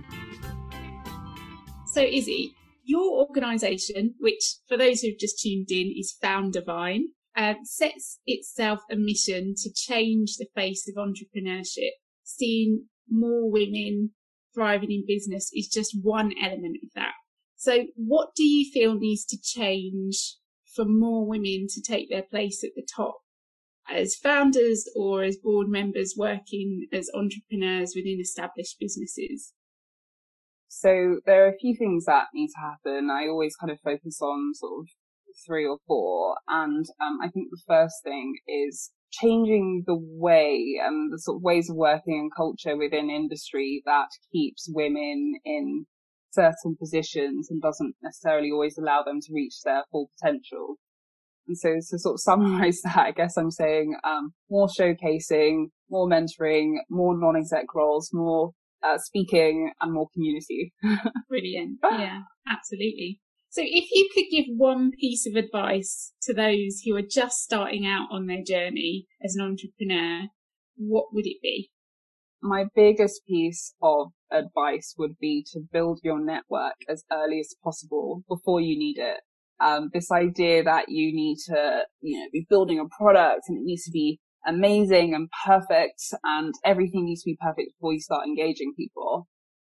So, 1.94 2.02
Izzy, 2.02 2.56
your 2.82 3.20
organisation, 3.20 4.14
which 4.18 4.56
for 4.66 4.76
those 4.76 5.00
who've 5.00 5.16
just 5.16 5.40
tuned 5.40 5.70
in 5.70 5.94
is 5.96 6.18
Foundervine, 6.20 7.04
uh, 7.36 7.54
sets 7.62 8.18
itself 8.26 8.80
a 8.90 8.96
mission 8.96 9.54
to 9.58 9.72
change 9.72 10.34
the 10.36 10.48
face 10.56 10.88
of 10.88 10.96
entrepreneurship. 10.96 11.92
Seeing 12.24 12.86
more 13.08 13.48
women 13.48 14.10
thriving 14.56 14.90
in 14.90 15.04
business 15.06 15.52
is 15.54 15.68
just 15.68 15.96
one 16.02 16.32
element 16.42 16.78
of 16.82 16.88
that. 16.96 17.12
So, 17.54 17.84
what 17.94 18.34
do 18.34 18.42
you 18.42 18.68
feel 18.72 18.98
needs 18.98 19.24
to 19.26 19.40
change 19.40 20.34
for 20.74 20.84
more 20.84 21.24
women 21.24 21.68
to 21.74 21.80
take 21.80 22.10
their 22.10 22.24
place 22.24 22.64
at 22.64 22.70
the 22.74 22.84
top? 22.96 23.20
as 23.88 24.16
founders 24.16 24.88
or 24.96 25.22
as 25.22 25.36
board 25.36 25.68
members 25.68 26.14
working 26.16 26.88
as 26.90 27.10
entrepreneurs 27.14 27.92
within 27.94 28.18
established 28.18 28.80
businesses? 28.80 29.52
So 30.84 31.20
there 31.24 31.46
are 31.46 31.48
a 31.48 31.56
few 31.58 31.74
things 31.74 32.04
that 32.04 32.26
need 32.34 32.48
to 32.48 32.60
happen. 32.60 33.08
I 33.10 33.26
always 33.26 33.56
kind 33.56 33.72
of 33.72 33.78
focus 33.82 34.20
on 34.20 34.52
sort 34.52 34.80
of 34.80 34.88
three 35.46 35.66
or 35.66 35.78
four. 35.86 36.36
And 36.46 36.84
um, 37.00 37.20
I 37.22 37.28
think 37.28 37.48
the 37.50 37.62
first 37.66 37.94
thing 38.04 38.34
is 38.46 38.90
changing 39.10 39.84
the 39.86 39.96
way 39.98 40.78
and 40.84 41.10
the 41.10 41.18
sort 41.18 41.36
of 41.38 41.42
ways 41.42 41.70
of 41.70 41.76
working 41.76 42.18
and 42.18 42.30
culture 42.36 42.76
within 42.76 43.08
industry 43.08 43.82
that 43.86 44.08
keeps 44.30 44.68
women 44.68 45.36
in 45.46 45.86
certain 46.32 46.76
positions 46.78 47.48
and 47.50 47.62
doesn't 47.62 47.94
necessarily 48.02 48.50
always 48.50 48.76
allow 48.76 49.02
them 49.02 49.20
to 49.22 49.32
reach 49.32 49.62
their 49.64 49.84
full 49.90 50.10
potential. 50.20 50.76
And 51.48 51.56
so 51.56 51.76
to 51.76 51.98
sort 51.98 52.16
of 52.16 52.20
summarize 52.20 52.80
that, 52.84 52.98
I 52.98 53.12
guess 53.12 53.38
I'm 53.38 53.50
saying, 53.50 53.96
um, 54.04 54.34
more 54.50 54.68
showcasing, 54.68 55.68
more 55.88 56.06
mentoring, 56.06 56.74
more 56.90 57.18
non-exec 57.18 57.74
roles, 57.74 58.10
more 58.12 58.52
uh, 58.84 58.98
speaking 58.98 59.72
and 59.80 59.92
more 59.92 60.08
community. 60.12 60.72
Brilliant. 61.28 61.78
Yeah, 61.82 62.22
absolutely. 62.48 63.20
So 63.54 63.62
if 63.64 63.84
you 63.92 64.10
could 64.12 64.24
give 64.32 64.46
one 64.56 64.90
piece 64.98 65.28
of 65.28 65.36
advice 65.36 66.12
to 66.22 66.34
those 66.34 66.82
who 66.84 66.96
are 66.96 67.02
just 67.08 67.38
starting 67.38 67.86
out 67.86 68.08
on 68.10 68.26
their 68.26 68.42
journey 68.44 69.06
as 69.24 69.36
an 69.36 69.44
entrepreneur, 69.44 70.28
what 70.76 71.06
would 71.12 71.24
it 71.26 71.36
be? 71.40 71.70
My 72.42 72.64
biggest 72.74 73.24
piece 73.26 73.74
of 73.80 74.08
advice 74.32 74.94
would 74.98 75.18
be 75.20 75.46
to 75.52 75.60
build 75.72 76.00
your 76.02 76.18
network 76.18 76.74
as 76.88 77.04
early 77.12 77.38
as 77.38 77.54
possible 77.62 78.24
before 78.28 78.60
you 78.60 78.76
need 78.76 78.98
it. 78.98 79.20
Um, 79.60 79.88
this 79.94 80.10
idea 80.10 80.64
that 80.64 80.86
you 80.88 81.14
need 81.14 81.36
to, 81.46 81.82
you 82.00 82.18
know, 82.18 82.26
be 82.32 82.46
building 82.50 82.80
a 82.80 83.02
product 83.02 83.42
and 83.46 83.56
it 83.56 83.64
needs 83.64 83.84
to 83.84 83.92
be 83.92 84.18
amazing 84.46 85.14
and 85.14 85.28
perfect 85.46 86.02
and 86.22 86.54
everything 86.64 87.04
needs 87.04 87.22
to 87.22 87.30
be 87.30 87.38
perfect 87.40 87.72
before 87.76 87.92
you 87.92 88.00
start 88.00 88.26
engaging 88.26 88.72
people 88.76 89.26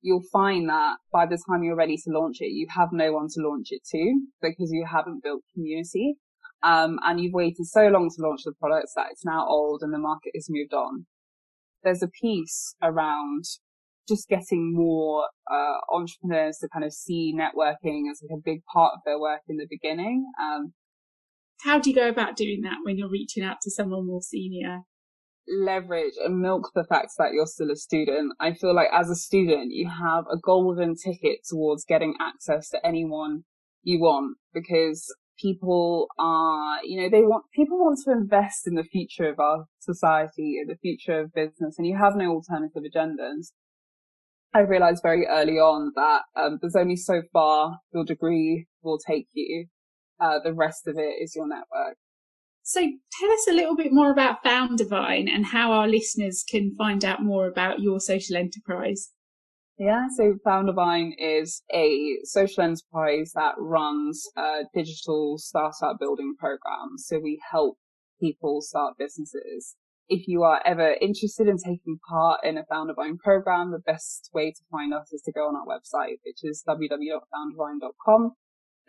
you'll 0.02 0.24
find 0.32 0.68
that 0.68 0.96
by 1.12 1.26
the 1.26 1.38
time 1.48 1.62
you're 1.62 1.76
ready 1.76 1.96
to 1.96 2.10
launch 2.10 2.38
it, 2.40 2.52
you 2.52 2.66
have 2.70 2.88
no 2.92 3.12
one 3.12 3.28
to 3.28 3.40
launch 3.40 3.68
it 3.70 3.82
to 3.90 4.20
because 4.40 4.70
you 4.72 4.86
haven't 4.90 5.22
built 5.22 5.42
community. 5.54 6.16
Um, 6.62 6.98
and 7.04 7.20
you've 7.20 7.32
waited 7.32 7.66
so 7.66 7.86
long 7.88 8.10
to 8.10 8.22
launch 8.22 8.42
the 8.44 8.52
products 8.52 8.92
that 8.94 9.08
it's 9.10 9.24
now 9.24 9.46
old 9.46 9.80
and 9.82 9.94
the 9.94 9.98
market 9.98 10.32
has 10.34 10.48
moved 10.50 10.74
on. 10.74 11.06
There's 11.82 12.02
a 12.02 12.08
piece 12.08 12.74
around 12.82 13.44
just 14.06 14.28
getting 14.28 14.74
more 14.74 15.28
uh, 15.50 15.78
entrepreneurs 15.90 16.58
to 16.58 16.68
kind 16.68 16.84
of 16.84 16.92
see 16.92 17.34
networking 17.34 18.10
as 18.10 18.20
like 18.22 18.36
a 18.36 18.42
big 18.44 18.60
part 18.72 18.92
of 18.94 19.00
their 19.06 19.18
work 19.18 19.40
in 19.48 19.56
the 19.56 19.66
beginning. 19.70 20.30
Um, 20.42 20.74
How 21.64 21.78
do 21.78 21.90
you 21.90 21.96
go 21.96 22.08
about 22.08 22.36
doing 22.36 22.62
that 22.62 22.78
when 22.84 22.96
you're 22.96 23.10
reaching 23.10 23.44
out 23.44 23.58
to 23.62 23.70
someone 23.70 24.06
more 24.06 24.22
senior? 24.22 24.80
leverage 25.50 26.14
and 26.24 26.40
milk 26.40 26.70
the 26.74 26.84
fact 26.84 27.12
that 27.18 27.32
you're 27.32 27.46
still 27.46 27.70
a 27.70 27.76
student. 27.76 28.32
I 28.40 28.54
feel 28.54 28.74
like 28.74 28.88
as 28.92 29.10
a 29.10 29.16
student, 29.16 29.72
you 29.72 29.88
have 29.88 30.24
a 30.30 30.38
golden 30.38 30.94
ticket 30.94 31.40
towards 31.48 31.84
getting 31.84 32.14
access 32.20 32.68
to 32.70 32.86
anyone 32.86 33.44
you 33.82 34.00
want 34.00 34.36
because 34.54 35.12
people 35.38 36.08
are, 36.18 36.78
you 36.84 37.00
know, 37.00 37.08
they 37.10 37.22
want, 37.22 37.44
people 37.54 37.78
want 37.78 37.98
to 38.04 38.12
invest 38.12 38.66
in 38.66 38.74
the 38.74 38.84
future 38.84 39.28
of 39.28 39.40
our 39.40 39.64
society, 39.80 40.58
in 40.60 40.68
the 40.68 40.76
future 40.76 41.20
of 41.20 41.34
business, 41.34 41.76
and 41.78 41.86
you 41.86 41.96
have 41.96 42.14
no 42.14 42.30
alternative 42.30 42.82
agendas. 42.82 43.52
I 44.52 44.60
realized 44.60 45.02
very 45.02 45.26
early 45.26 45.58
on 45.58 45.92
that 45.94 46.22
um, 46.36 46.58
there's 46.60 46.76
only 46.76 46.96
so 46.96 47.22
far 47.32 47.78
your 47.92 48.04
degree 48.04 48.66
will 48.82 48.98
take 48.98 49.28
you. 49.32 49.66
Uh, 50.20 50.38
the 50.42 50.52
rest 50.52 50.86
of 50.86 50.96
it 50.98 51.22
is 51.22 51.34
your 51.34 51.48
network. 51.48 51.96
So 52.62 52.80
tell 52.80 53.32
us 53.32 53.46
a 53.48 53.52
little 53.52 53.74
bit 53.74 53.92
more 53.92 54.12
about 54.12 54.44
Foundervine 54.44 55.28
and 55.28 55.46
how 55.46 55.72
our 55.72 55.88
listeners 55.88 56.44
can 56.48 56.74
find 56.76 57.04
out 57.04 57.22
more 57.22 57.48
about 57.48 57.80
your 57.80 58.00
social 58.00 58.36
enterprise. 58.36 59.10
Yeah, 59.78 60.08
so 60.14 60.34
Foundervine 60.46 61.12
is 61.18 61.62
a 61.72 62.18
social 62.24 62.62
enterprise 62.62 63.32
that 63.34 63.54
runs 63.56 64.28
a 64.36 64.64
digital 64.74 65.38
startup 65.38 65.98
building 65.98 66.34
program. 66.38 66.98
So 66.98 67.18
we 67.18 67.40
help 67.50 67.78
people 68.20 68.60
start 68.60 68.98
businesses. 68.98 69.76
If 70.08 70.28
you 70.28 70.42
are 70.42 70.60
ever 70.66 70.96
interested 71.00 71.48
in 71.48 71.56
taking 71.56 71.98
part 72.08 72.44
in 72.44 72.58
a 72.58 72.64
Foundervine 72.70 73.18
program, 73.18 73.72
the 73.72 73.78
best 73.78 74.28
way 74.34 74.50
to 74.50 74.60
find 74.70 74.92
us 74.92 75.12
is 75.12 75.22
to 75.22 75.32
go 75.32 75.48
on 75.48 75.56
our 75.56 75.66
website, 75.66 76.18
which 76.24 76.44
is 76.44 76.62
www.foundervine.com 76.68 78.32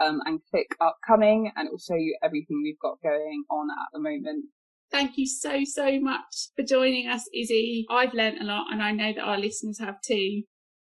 um, 0.01 0.21
and 0.25 0.41
click 0.49 0.75
upcoming 0.79 1.51
and 1.55 1.67
it 1.67 1.71
will 1.71 1.79
show 1.79 1.95
you 1.95 2.17
everything 2.23 2.61
we've 2.63 2.79
got 2.79 3.01
going 3.01 3.43
on 3.49 3.67
at 3.69 3.89
the 3.93 3.99
moment. 3.99 4.45
Thank 4.91 5.17
you 5.17 5.25
so, 5.25 5.61
so 5.63 5.99
much 5.99 6.49
for 6.55 6.63
joining 6.63 7.07
us, 7.07 7.29
Izzy. 7.33 7.85
I've 7.89 8.13
learnt 8.13 8.41
a 8.41 8.45
lot 8.45 8.67
and 8.71 8.81
I 8.81 8.91
know 8.91 9.13
that 9.13 9.21
our 9.21 9.39
listeners 9.39 9.79
have 9.79 10.01
too. 10.01 10.43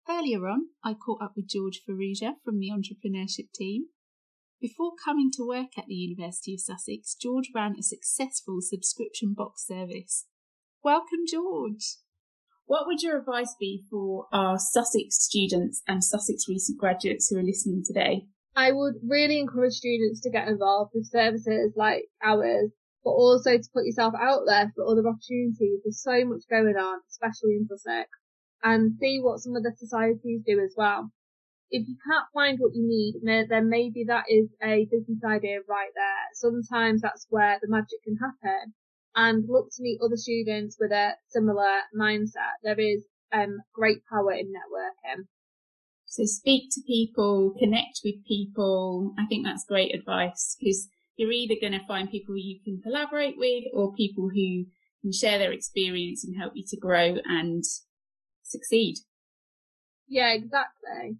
Earlier 0.09 0.47
on, 0.47 0.67
I 0.85 0.95
caught 0.95 1.23
up 1.23 1.33
with 1.35 1.49
George 1.49 1.81
Farrugia 1.89 2.35
from 2.45 2.61
the 2.61 2.71
entrepreneurship 2.71 3.51
team. 3.55 3.87
Before 4.61 4.93
coming 5.05 5.31
to 5.37 5.47
work 5.47 5.79
at 5.79 5.87
the 5.87 5.95
University 5.95 6.55
of 6.55 6.61
Sussex, 6.61 7.15
George 7.15 7.51
ran 7.55 7.77
a 7.79 7.83
successful 7.83 8.59
subscription 8.61 9.35
box 9.35 9.67
service. 9.67 10.27
Welcome, 10.83 11.25
George. 11.31 11.97
What 12.67 12.87
would 12.87 13.03
your 13.03 13.19
advice 13.19 13.55
be 13.59 13.85
for 13.91 14.27
our 14.33 14.59
Sussex 14.59 15.17
students 15.23 15.83
and 15.87 16.03
Sussex 16.03 16.49
recent 16.49 16.79
graduates 16.79 17.29
who 17.29 17.39
are 17.39 17.43
listening 17.43 17.83
today? 17.85 18.27
I 18.57 18.73
would 18.73 18.95
really 19.07 19.39
encourage 19.39 19.75
students 19.75 20.23
to 20.23 20.31
get 20.31 20.49
involved 20.49 20.93
with 20.95 21.11
services 21.11 21.75
like 21.77 22.07
ours, 22.23 22.71
but 23.05 23.11
also 23.11 23.59
to 23.59 23.71
put 23.75 23.85
yourself 23.85 24.15
out 24.19 24.45
there 24.47 24.73
for 24.75 24.87
other 24.87 25.07
opportunities. 25.07 25.81
There's 25.85 26.03
so 26.03 26.25
much 26.25 26.49
going 26.49 26.75
on, 26.75 27.01
especially 27.11 27.57
in 27.57 27.69
Sussex, 27.69 28.09
and 28.63 28.97
see 28.99 29.21
what 29.21 29.41
some 29.41 29.57
of 29.57 29.63
the 29.63 29.75
societies 29.77 30.41
do 30.47 30.59
as 30.59 30.75
well. 30.75 31.11
If 31.71 31.87
you 31.87 31.97
can't 32.09 32.27
find 32.33 32.59
what 32.59 32.75
you 32.75 32.89
need, 32.89 33.21
then 33.23 33.69
maybe 33.69 34.05
that 34.05 34.25
is 34.31 34.49
a 34.63 34.87
business 34.91 35.23
idea 35.23 35.59
right 35.69 35.91
there. 35.95 36.25
Sometimes 36.33 37.03
that's 37.03 37.27
where 37.29 37.59
the 37.61 37.69
magic 37.69 38.03
can 38.05 38.17
happen. 38.17 38.73
And 39.15 39.45
look 39.49 39.69
to 39.73 39.83
meet 39.83 40.01
other 40.03 40.17
students 40.17 40.77
with 40.81 40.93
a 40.93 41.17
similar 41.29 41.81
mindset. 41.95 42.57
There 42.63 42.79
is 42.79 43.05
um, 43.33 43.59
great 43.75 43.99
power 44.11 44.33
in 44.33 44.53
networking. 44.53 45.27
So 46.07 46.25
speak 46.25 46.71
to 46.73 46.81
people, 46.87 47.55
connect 47.59 48.01
with 48.05 48.25
people. 48.27 49.13
I 49.19 49.27
think 49.27 49.45
that's 49.45 49.65
great 49.65 49.95
advice 49.95 50.57
because 50.59 50.89
you're 51.17 51.33
either 51.33 51.55
going 51.61 51.79
to 51.79 51.87
find 51.87 52.11
people 52.11 52.37
you 52.37 52.59
can 52.65 52.81
collaborate 52.83 53.37
with 53.37 53.65
or 53.75 53.93
people 53.93 54.31
who 54.35 54.67
can 55.03 55.13
share 55.13 55.39
their 55.39 55.53
experience 55.53 56.25
and 56.25 56.37
help 56.37 56.53
you 56.55 56.65
to 56.69 56.77
grow 56.77 57.17
and 57.25 57.65
succeed. 58.43 58.97
Yeah, 60.09 60.33
exactly. 60.33 61.19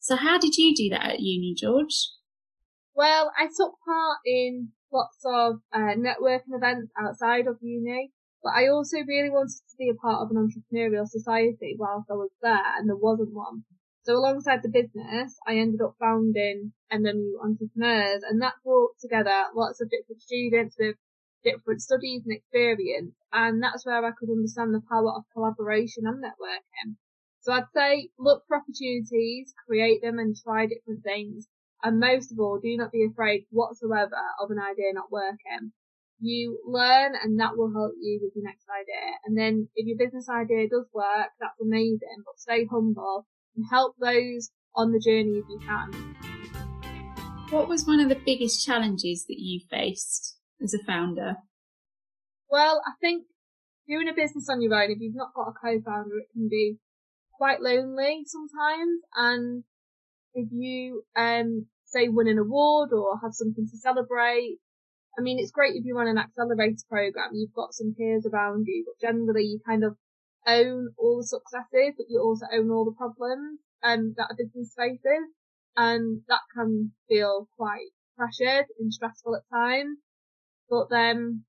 So 0.00 0.16
how 0.16 0.38
did 0.38 0.56
you 0.56 0.74
do 0.74 0.88
that 0.90 1.12
at 1.12 1.20
uni, 1.20 1.54
George? 1.56 2.08
Well, 2.94 3.32
I 3.38 3.46
took 3.46 3.74
part 3.86 4.18
in 4.26 4.70
lots 4.92 5.18
of 5.24 5.60
uh, 5.72 5.94
networking 5.96 6.56
events 6.56 6.90
outside 6.98 7.46
of 7.46 7.58
uni, 7.62 8.12
but 8.42 8.52
I 8.54 8.68
also 8.68 8.98
really 9.06 9.30
wanted 9.30 9.62
to 9.70 9.76
be 9.78 9.88
a 9.88 9.94
part 9.94 10.22
of 10.22 10.30
an 10.30 10.36
entrepreneurial 10.36 11.06
society 11.06 11.76
whilst 11.78 12.10
I 12.10 12.14
was 12.14 12.30
there, 12.42 12.76
and 12.76 12.88
there 12.88 12.96
wasn't 12.96 13.32
one. 13.32 13.64
So 14.04 14.16
alongside 14.16 14.62
the 14.64 14.68
business, 14.68 15.38
I 15.46 15.58
ended 15.58 15.80
up 15.80 15.94
founding 16.00 16.72
MMU 16.92 17.38
Entrepreneurs 17.40 18.24
and 18.28 18.42
that 18.42 18.54
brought 18.64 18.98
together 19.00 19.44
lots 19.54 19.80
of 19.80 19.90
different 19.90 20.20
students 20.22 20.74
with 20.76 20.96
different 21.44 21.82
studies 21.82 22.22
and 22.26 22.36
experience. 22.36 23.14
And 23.32 23.62
that's 23.62 23.86
where 23.86 24.04
I 24.04 24.10
could 24.10 24.28
understand 24.28 24.74
the 24.74 24.82
power 24.90 25.12
of 25.12 25.22
collaboration 25.32 26.02
and 26.06 26.20
networking. 26.22 26.96
So 27.42 27.52
I'd 27.52 27.70
say 27.74 28.10
look 28.18 28.42
for 28.48 28.56
opportunities, 28.56 29.54
create 29.68 30.02
them 30.02 30.18
and 30.18 30.34
try 30.34 30.66
different 30.66 31.04
things. 31.04 31.46
And 31.84 32.00
most 32.00 32.32
of 32.32 32.40
all, 32.40 32.58
do 32.58 32.76
not 32.76 32.90
be 32.90 33.04
afraid 33.04 33.46
whatsoever 33.50 34.18
of 34.40 34.50
an 34.50 34.58
idea 34.58 34.92
not 34.94 35.12
working. 35.12 35.72
You 36.18 36.58
learn 36.66 37.14
and 37.22 37.38
that 37.38 37.56
will 37.56 37.72
help 37.72 37.92
you 38.00 38.18
with 38.20 38.32
your 38.34 38.44
next 38.44 38.66
idea. 38.68 39.14
And 39.24 39.38
then 39.38 39.68
if 39.76 39.86
your 39.86 39.98
business 39.98 40.28
idea 40.28 40.68
does 40.68 40.86
work, 40.92 41.30
that's 41.38 41.60
amazing, 41.60 42.22
but 42.26 42.40
stay 42.40 42.64
humble 42.64 43.26
and 43.56 43.66
help 43.70 43.96
those 44.00 44.50
on 44.74 44.92
the 44.92 45.00
journey 45.00 45.38
if 45.38 45.44
you 45.48 45.58
can. 45.60 46.16
What 47.50 47.68
was 47.68 47.86
one 47.86 48.00
of 48.00 48.08
the 48.08 48.20
biggest 48.24 48.64
challenges 48.64 49.26
that 49.26 49.38
you 49.38 49.60
faced 49.70 50.36
as 50.62 50.72
a 50.72 50.82
founder? 50.84 51.36
Well, 52.50 52.82
I 52.86 52.92
think 53.00 53.24
doing 53.86 54.08
a 54.08 54.14
business 54.14 54.48
on 54.48 54.62
your 54.62 54.74
own, 54.74 54.90
if 54.90 54.98
you've 55.00 55.14
not 55.14 55.34
got 55.34 55.48
a 55.48 55.52
co-founder, 55.52 56.18
it 56.18 56.32
can 56.32 56.48
be 56.48 56.78
quite 57.32 57.60
lonely 57.60 58.24
sometimes. 58.26 59.00
And 59.14 59.64
if 60.34 60.48
you, 60.50 61.02
um, 61.16 61.66
say 61.84 62.08
win 62.08 62.28
an 62.28 62.38
award 62.38 62.90
or 62.92 63.20
have 63.22 63.34
something 63.34 63.68
to 63.68 63.76
celebrate, 63.76 64.58
I 65.18 65.20
mean, 65.20 65.38
it's 65.38 65.50
great 65.50 65.74
if 65.76 65.84
you 65.84 65.94
run 65.94 66.08
an 66.08 66.16
accelerator 66.16 66.84
program, 66.88 67.30
you've 67.34 67.52
got 67.52 67.74
some 67.74 67.94
peers 67.96 68.26
around 68.26 68.64
you, 68.66 68.84
but 68.86 69.06
generally 69.06 69.44
you 69.44 69.60
kind 69.66 69.84
of 69.84 69.96
own 70.46 70.94
all 70.98 71.18
the 71.18 71.26
successes, 71.26 71.94
but 71.96 72.06
you 72.08 72.20
also 72.20 72.46
own 72.52 72.70
all 72.70 72.84
the 72.84 72.92
problems 72.92 73.60
um, 73.82 74.14
that 74.16 74.30
a 74.30 74.34
business 74.36 74.74
faces. 74.76 75.28
And 75.76 76.20
that 76.28 76.42
can 76.54 76.92
feel 77.08 77.48
quite 77.56 77.88
pressured 78.16 78.66
and 78.78 78.92
stressful 78.92 79.36
at 79.36 79.42
times. 79.50 79.98
But 80.68 80.90
then 80.90 81.44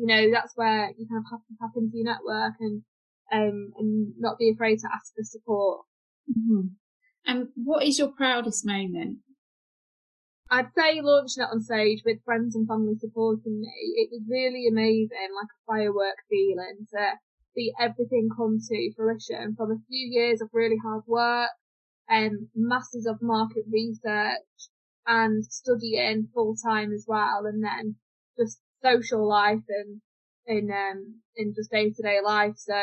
you 0.00 0.06
know, 0.06 0.30
that's 0.32 0.56
where 0.56 0.90
you 0.96 1.06
kind 1.06 1.22
of 1.22 1.30
have 1.30 1.46
to 1.46 1.54
tap 1.60 1.70
into 1.76 1.98
your 1.98 2.06
network 2.06 2.54
and, 2.58 2.82
um, 3.30 3.72
and 3.76 4.14
not 4.18 4.38
be 4.38 4.50
afraid 4.50 4.78
to 4.78 4.88
ask 4.92 5.12
for 5.14 5.22
support. 5.22 5.80
Mm-hmm. 6.30 6.68
And 7.26 7.48
what 7.54 7.84
is 7.84 7.98
your 7.98 8.08
proudest 8.08 8.64
moment? 8.64 9.18
I'd 10.50 10.72
say 10.76 11.00
launching 11.02 11.44
it 11.44 11.52
on 11.52 11.60
stage 11.60 12.00
with 12.04 12.24
friends 12.24 12.56
and 12.56 12.66
family 12.66 12.94
supporting 12.98 13.60
me, 13.60 13.70
it 13.96 14.08
was 14.10 14.22
really 14.28 14.66
amazing, 14.66 15.30
like 15.36 15.52
a 15.52 15.64
firework 15.66 16.16
feeling 16.30 16.86
to 16.94 17.12
see 17.54 17.72
everything 17.80 18.28
come 18.36 18.58
to 18.68 18.92
fruition 18.96 19.54
from 19.56 19.70
a 19.72 19.82
few 19.88 20.08
years 20.10 20.40
of 20.40 20.48
really 20.52 20.78
hard 20.82 21.02
work 21.06 21.50
and 22.08 22.48
masses 22.54 23.06
of 23.06 23.22
market 23.22 23.64
research 23.70 24.38
and 25.06 25.44
studying 25.44 26.28
full 26.34 26.54
time 26.56 26.92
as 26.92 27.04
well 27.08 27.44
and 27.46 27.62
then 27.64 27.96
just 28.38 28.60
social 28.82 29.26
life 29.28 29.62
and 29.68 30.00
in 30.46 30.70
um 30.70 31.20
in 31.36 31.54
just 31.54 31.70
day 31.70 31.90
to 31.90 32.02
day 32.02 32.18
life. 32.24 32.54
So 32.56 32.74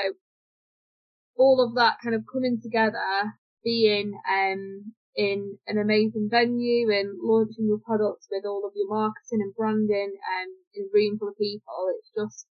all 1.37 1.63
of 1.63 1.75
that 1.75 1.97
kind 2.03 2.15
of 2.15 2.23
coming 2.31 2.59
together, 2.61 3.33
being 3.63 4.19
um 4.31 4.93
in 5.15 5.57
an 5.67 5.77
amazing 5.79 6.27
venue 6.29 6.91
and 6.91 7.17
launching 7.21 7.65
your 7.67 7.79
products 7.79 8.27
with 8.31 8.45
all 8.45 8.63
of 8.65 8.73
your 8.75 8.87
marketing 8.87 9.41
and 9.41 9.55
branding 9.55 10.13
and 10.39 10.51
in 10.75 10.83
a 10.83 10.89
room 10.93 11.17
full 11.17 11.29
of 11.29 11.37
people. 11.37 11.91
It's 11.97 12.11
just 12.15 12.47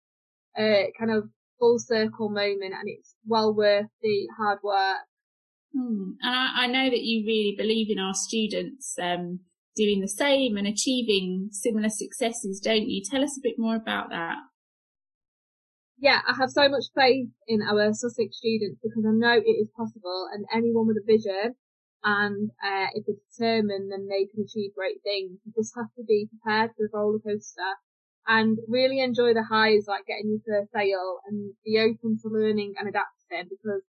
a 0.59 0.93
kind 0.99 1.11
of 1.13 1.29
full 1.59 1.79
circle 1.79 2.29
moment 2.29 2.75
and 2.75 2.87
it's 2.87 3.15
well 3.27 3.55
worth 3.55 3.87
the 4.03 4.29
hard 4.39 4.59
work. 4.63 5.07
Hmm. 5.75 6.13
And 6.23 6.35
I, 6.35 6.65
I, 6.65 6.67
know 6.67 6.89
that 6.89 7.03
you 7.03 7.27
really 7.27 7.55
believe 7.57 7.91
in 7.91 7.99
our 7.99 8.15
students 8.15 8.97
um, 9.01 9.41
doing 9.75 10.01
the 10.01 10.09
same 10.09 10.57
and 10.57 10.67
achieving 10.67 11.49
similar 11.53 11.89
successes, 11.89 12.61
don't 12.61 12.89
you? 12.89 13.03
Tell 13.05 13.23
us 13.23 13.37
a 13.37 13.43
bit 13.43 13.57
more 13.59 13.77
about 13.77 14.09
that. 14.11 14.37
Yeah, 15.99 16.21
I 16.29 16.35
have 16.39 16.51
so 16.51 16.69
much 16.69 16.85
faith 16.95 17.29
in 17.49 17.61
our 17.63 17.93
Sussex 17.93 18.37
students 18.37 18.81
because 18.83 19.05
I 19.07 19.13
know 19.13 19.37
it 19.37 19.49
is 19.49 19.69
possible 19.77 20.29
and 20.33 20.45
anyone 20.53 20.87
with 20.87 20.99
a 20.99 21.07
vision 21.07 21.57
and 22.05 22.51
uh, 22.63 22.89
if 22.93 23.05
they're 23.07 23.17
determined 23.33 23.91
then 23.91 24.07
they 24.09 24.27
can 24.27 24.45
achieve 24.45 24.77
great 24.77 25.03
things. 25.03 25.41
You 25.45 25.53
just 25.57 25.75
have 25.77 25.93
to 25.97 26.05
be 26.05 26.29
prepared 26.29 26.73
for 26.77 26.85
the 26.85 26.91
roller 26.93 27.19
coaster 27.19 27.81
and 28.27 28.59
really 28.69 29.01
enjoy 29.01 29.35
the 29.35 29.45
highs 29.49 29.85
like 29.87 30.07
getting 30.07 30.31
your 30.31 30.41
first 30.47 30.73
sale 30.73 31.19
and 31.27 31.53
be 31.65 31.79
open 31.79 32.19
to 32.23 32.29
learning 32.29 32.75
and 32.79 32.89
adapting 32.89 33.49
because 33.49 33.83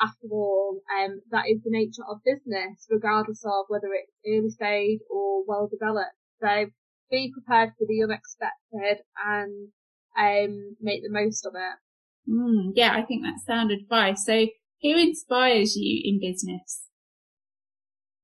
after 0.00 0.28
all, 0.30 0.80
um, 0.98 1.20
that 1.30 1.44
is 1.48 1.62
the 1.62 1.70
nature 1.70 2.02
of 2.08 2.24
business, 2.24 2.86
regardless 2.88 3.44
of 3.44 3.66
whether 3.68 3.88
it's 3.92 4.12
early 4.26 4.48
stage 4.50 5.00
or 5.10 5.44
well 5.46 5.68
developed. 5.70 6.16
So 6.40 6.66
be 7.10 7.32
prepared 7.32 7.72
for 7.78 7.86
the 7.86 8.02
unexpected 8.02 9.04
and 9.24 9.68
um, 10.16 10.76
make 10.80 11.02
the 11.02 11.10
most 11.10 11.44
of 11.44 11.54
it. 11.54 12.30
Mm, 12.30 12.72
yeah, 12.74 12.94
I 12.94 13.02
think 13.02 13.22
that's 13.22 13.44
sound 13.44 13.70
advice. 13.70 14.24
So 14.24 14.46
who 14.82 14.96
inspires 14.96 15.76
you 15.76 16.00
in 16.04 16.20
business? 16.20 16.82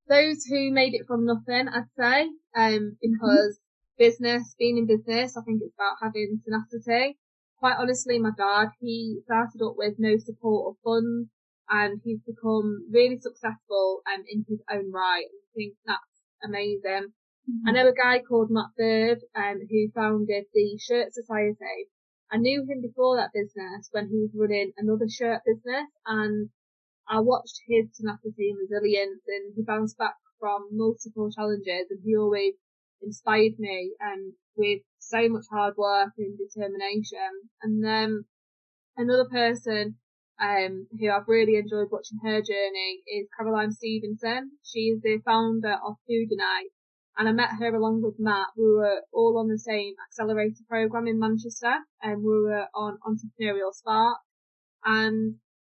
Those 0.08 0.44
who 0.44 0.70
made 0.70 0.94
it 0.94 1.06
from 1.06 1.26
nothing, 1.26 1.68
I'd 1.68 1.90
say, 1.98 2.22
um, 2.56 2.96
because 3.02 3.58
mm-hmm. 3.58 3.65
Business, 3.98 4.54
being 4.58 4.78
in 4.78 4.86
business, 4.86 5.36
I 5.36 5.42
think 5.42 5.62
it's 5.62 5.74
about 5.74 5.96
having 6.02 6.40
tenacity. 6.44 7.18
Quite 7.58 7.76
honestly, 7.78 8.18
my 8.18 8.30
dad, 8.36 8.68
he 8.80 9.20
started 9.24 9.62
up 9.64 9.74
with 9.76 9.94
no 9.98 10.16
support 10.18 10.66
or 10.66 10.76
funds 10.84 11.30
and 11.68 12.00
he's 12.04 12.20
become 12.20 12.86
really 12.92 13.18
successful 13.18 14.02
um, 14.12 14.22
in 14.28 14.44
his 14.48 14.60
own 14.70 14.92
right. 14.92 15.26
I 15.26 15.48
think 15.54 15.74
that's 15.86 16.22
amazing. 16.44 17.12
Mm-hmm. 17.48 17.68
I 17.68 17.72
know 17.72 17.88
a 17.88 17.94
guy 17.94 18.20
called 18.20 18.50
Matt 18.50 18.70
Bird 18.76 19.18
um, 19.34 19.60
who 19.70 19.90
founded 19.94 20.44
the 20.52 20.78
Shirt 20.78 21.12
Society. 21.12 21.88
I 22.30 22.38
knew 22.38 22.66
him 22.68 22.82
before 22.82 23.16
that 23.16 23.32
business 23.32 23.88
when 23.92 24.08
he 24.08 24.18
was 24.18 24.34
running 24.34 24.72
another 24.76 25.08
shirt 25.08 25.42
business 25.46 25.86
and 26.06 26.50
I 27.08 27.20
watched 27.20 27.60
his 27.68 27.86
tenacity 27.96 28.50
and 28.50 28.58
resilience 28.58 29.22
and 29.28 29.54
he 29.54 29.62
bounced 29.62 29.96
back 29.96 30.16
from 30.40 30.68
multiple 30.72 31.30
challenges 31.30 31.86
and 31.88 32.00
he 32.04 32.16
always 32.16 32.54
inspired 33.02 33.58
me 33.58 33.92
um, 34.04 34.34
with 34.56 34.80
so 34.98 35.28
much 35.28 35.44
hard 35.50 35.74
work 35.76 36.12
and 36.18 36.38
determination. 36.38 37.50
And 37.62 37.84
then 37.84 38.24
another 38.96 39.28
person 39.30 39.96
um, 40.40 40.86
who 40.98 41.10
I've 41.10 41.28
really 41.28 41.56
enjoyed 41.56 41.88
watching 41.90 42.18
her 42.24 42.40
journey 42.42 43.02
is 43.06 43.28
Caroline 43.38 43.72
Stevenson. 43.72 44.52
She 44.62 44.90
is 44.90 45.00
the 45.02 45.18
founder 45.24 45.76
of 45.86 45.96
Food 46.06 46.28
Unite, 46.30 46.70
and 47.16 47.28
I 47.28 47.32
met 47.32 47.50
her 47.58 47.74
along 47.74 48.02
with 48.02 48.16
Matt. 48.18 48.48
We 48.56 48.64
were 48.64 49.02
all 49.12 49.38
on 49.38 49.48
the 49.48 49.58
same 49.58 49.94
accelerator 50.06 50.64
program 50.68 51.06
in 51.06 51.18
Manchester, 51.18 51.74
and 52.02 52.22
we 52.22 52.42
were 52.42 52.66
on 52.74 52.98
Entrepreneurial 53.06 53.72
Spark. 53.72 54.18
And 54.84 55.36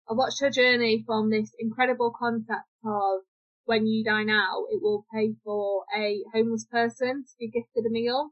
I 0.09 0.13
watched 0.13 0.41
her 0.41 0.49
journey 0.49 1.03
from 1.05 1.29
this 1.29 1.51
incredible 1.57 2.13
concept 2.17 2.67
of 2.83 3.21
when 3.69 3.85
you 3.85 4.03
dine 4.03 4.31
out, 4.31 4.65
it 4.71 4.81
will 4.81 5.05
pay 5.13 5.35
for 5.43 5.83
a 5.95 6.23
homeless 6.33 6.65
person 6.65 7.23
to 7.23 7.33
be 7.39 7.47
gifted 7.47 7.85
a 7.85 7.91
meal 7.91 8.31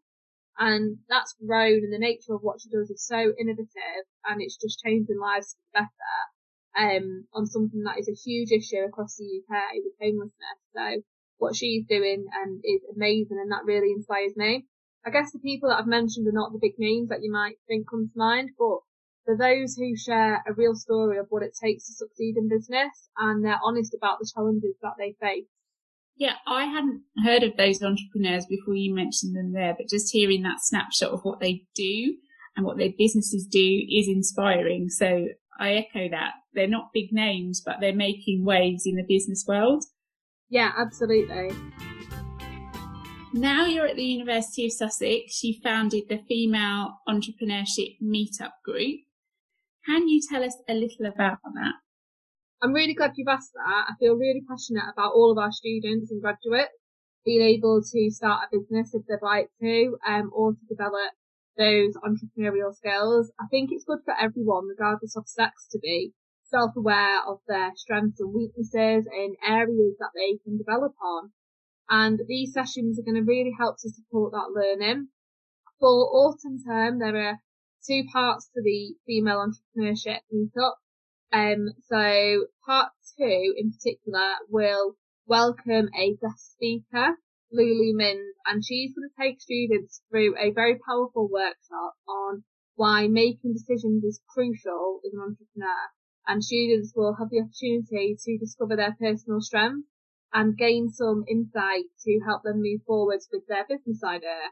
and 0.57 0.97
that's 1.07 1.35
grown 1.45 1.83
and 1.85 1.93
the 1.93 1.99
nature 1.99 2.33
of 2.33 2.41
what 2.41 2.59
she 2.59 2.69
does 2.69 2.89
is 2.89 3.05
so 3.05 3.33
innovative 3.39 4.03
and 4.25 4.41
it's 4.41 4.57
just 4.57 4.81
changing 4.83 5.19
lives 5.19 5.53
for 5.53 5.61
the 5.61 5.85
better 5.85 6.97
um, 6.97 7.25
on 7.35 7.45
something 7.45 7.83
that 7.83 7.99
is 7.99 8.09
a 8.09 8.17
huge 8.25 8.49
issue 8.49 8.81
across 8.81 9.15
the 9.17 9.25
UK 9.25 9.77
with 9.85 9.93
homelessness. 10.01 10.59
So 10.73 11.03
what 11.37 11.55
she's 11.55 11.85
doing 11.85 12.25
um, 12.41 12.59
is 12.63 12.81
amazing 12.95 13.37
and 13.39 13.51
that 13.51 13.65
really 13.65 13.91
inspires 13.91 14.33
me. 14.35 14.65
I 15.05 15.11
guess 15.11 15.31
the 15.31 15.39
people 15.39 15.69
that 15.69 15.77
I've 15.77 15.87
mentioned 15.87 16.27
are 16.27 16.33
not 16.33 16.51
the 16.51 16.59
big 16.59 16.79
names 16.79 17.09
that 17.09 17.21
you 17.21 17.31
might 17.31 17.57
think 17.67 17.85
come 17.87 18.09
to 18.09 18.17
mind, 18.17 18.49
but 18.57 18.79
for 19.27 19.35
those 19.35 19.75
who 19.75 19.97
share 19.97 20.41
a 20.47 20.53
real 20.53 20.73
story 20.73 21.17
of 21.17 21.25
what 21.29 21.43
it 21.43 21.51
takes 21.61 21.85
to 21.85 21.93
succeed 21.93 22.37
in 22.37 22.47
business 22.47 23.09
and 23.17 23.43
they're 23.43 23.59
honest 23.61 23.93
about 23.93 24.19
the 24.19 24.31
challenges 24.33 24.75
that 24.81 24.93
they 24.97 25.15
face. 25.19 25.47
Yeah, 26.15 26.35
I 26.47 26.63
hadn't 26.63 27.03
heard 27.23 27.43
of 27.43 27.57
those 27.57 27.83
entrepreneurs 27.83 28.45
before 28.45 28.75
you 28.75 28.95
mentioned 28.95 29.35
them 29.35 29.51
there, 29.51 29.75
but 29.77 29.89
just 29.89 30.13
hearing 30.13 30.43
that 30.43 30.61
snapshot 30.61 31.11
of 31.11 31.19
what 31.23 31.41
they 31.41 31.65
do 31.75 32.15
and 32.55 32.65
what 32.65 32.77
their 32.77 32.93
businesses 32.97 33.45
do 33.45 33.81
is 33.89 34.07
inspiring. 34.07 34.87
So 34.87 35.27
I 35.59 35.73
echo 35.73 36.09
that. 36.09 36.31
They're 36.53 36.67
not 36.67 36.93
big 36.93 37.11
names, 37.11 37.61
but 37.63 37.75
they're 37.81 37.93
making 37.93 38.45
waves 38.45 38.83
in 38.85 38.95
the 38.95 39.05
business 39.07 39.43
world. 39.45 39.83
Yeah, 40.49 40.71
absolutely. 40.77 41.51
Now 43.33 43.65
you're 43.65 43.87
at 43.87 43.97
the 43.97 44.03
University 44.03 44.65
of 44.65 44.71
Sussex, 44.71 45.43
you 45.43 45.55
founded 45.61 46.05
the 46.07 46.23
Female 46.29 46.97
Entrepreneurship 47.07 47.97
Meetup 48.01 48.53
Group. 48.63 49.01
Can 49.87 50.09
you 50.09 50.19
tell 50.29 50.43
us 50.43 50.57
a 50.67 50.73
little 50.73 51.05
about 51.05 51.39
that? 51.43 51.75
I'm 52.61 52.73
really 52.73 52.93
glad 52.93 53.13
you've 53.15 53.29
asked 53.29 53.53
that. 53.53 53.85
I 53.87 53.93
feel 53.97 54.15
really 54.15 54.43
passionate 54.43 54.83
about 54.91 55.13
all 55.13 55.31
of 55.31 55.37
our 55.37 55.51
students 55.51 56.11
and 56.11 56.21
graduates 56.21 56.75
being 57.23 57.41
able 57.41 57.81
to 57.81 58.11
start 58.11 58.43
a 58.43 58.57
business 58.57 58.93
if 58.93 59.03
they'd 59.07 59.23
like 59.25 59.47
to, 59.61 59.97
um, 60.05 60.29
or 60.33 60.51
to 60.51 60.65
develop 60.67 61.13
those 61.57 61.95
entrepreneurial 62.03 62.75
skills. 62.75 63.31
I 63.39 63.45
think 63.49 63.69
it's 63.71 63.85
good 63.85 63.99
for 64.03 64.13
everyone, 64.19 64.67
regardless 64.67 65.15
of 65.15 65.27
sex, 65.27 65.67
to 65.71 65.79
be 65.79 66.11
self-aware 66.43 67.21
of 67.25 67.39
their 67.47 67.71
strengths 67.75 68.19
and 68.19 68.33
weaknesses 68.33 69.07
in 69.07 69.35
areas 69.41 69.95
that 69.99 70.11
they 70.13 70.37
can 70.43 70.57
develop 70.57 70.95
on. 71.01 71.31
And 71.89 72.19
these 72.27 72.51
sessions 72.51 72.99
are 72.99 73.03
going 73.03 73.23
to 73.23 73.29
really 73.29 73.53
help 73.57 73.77
to 73.79 73.89
support 73.89 74.33
that 74.33 74.51
learning. 74.53 75.09
For 75.79 75.87
autumn 75.87 76.59
term, 76.65 76.99
there 76.99 77.15
are 77.15 77.39
two 77.87 78.03
parts 78.11 78.49
to 78.53 78.61
the 78.61 78.95
female 79.05 79.45
entrepreneurship 79.45 80.19
meetup. 80.33 80.73
Um, 81.31 81.69
so 81.89 82.45
part 82.65 82.89
two 83.17 83.53
in 83.55 83.71
particular 83.71 84.35
will 84.49 84.95
welcome 85.25 85.89
a 85.97 86.15
guest 86.21 86.53
speaker, 86.53 87.15
Lulu 87.51 87.95
Minns, 87.95 88.35
and 88.45 88.63
she's 88.63 88.93
going 88.93 89.09
to 89.09 89.21
take 89.21 89.41
students 89.41 90.01
through 90.09 90.35
a 90.37 90.51
very 90.51 90.77
powerful 90.87 91.29
workshop 91.31 91.93
on 92.07 92.43
why 92.75 93.07
making 93.07 93.53
decisions 93.53 94.03
is 94.03 94.21
crucial 94.33 94.99
as 95.05 95.13
an 95.13 95.19
entrepreneur. 95.19 95.89
And 96.27 96.43
students 96.43 96.93
will 96.95 97.15
have 97.15 97.29
the 97.29 97.39
opportunity 97.39 98.17
to 98.21 98.37
discover 98.37 98.75
their 98.75 98.95
personal 98.99 99.39
strengths 99.39 99.87
and 100.33 100.57
gain 100.57 100.89
some 100.89 101.23
insight 101.27 101.85
to 102.03 102.19
help 102.25 102.43
them 102.43 102.61
move 102.61 102.81
forwards 102.85 103.29
with 103.31 103.47
their 103.47 103.65
business 103.67 104.03
idea. 104.03 104.51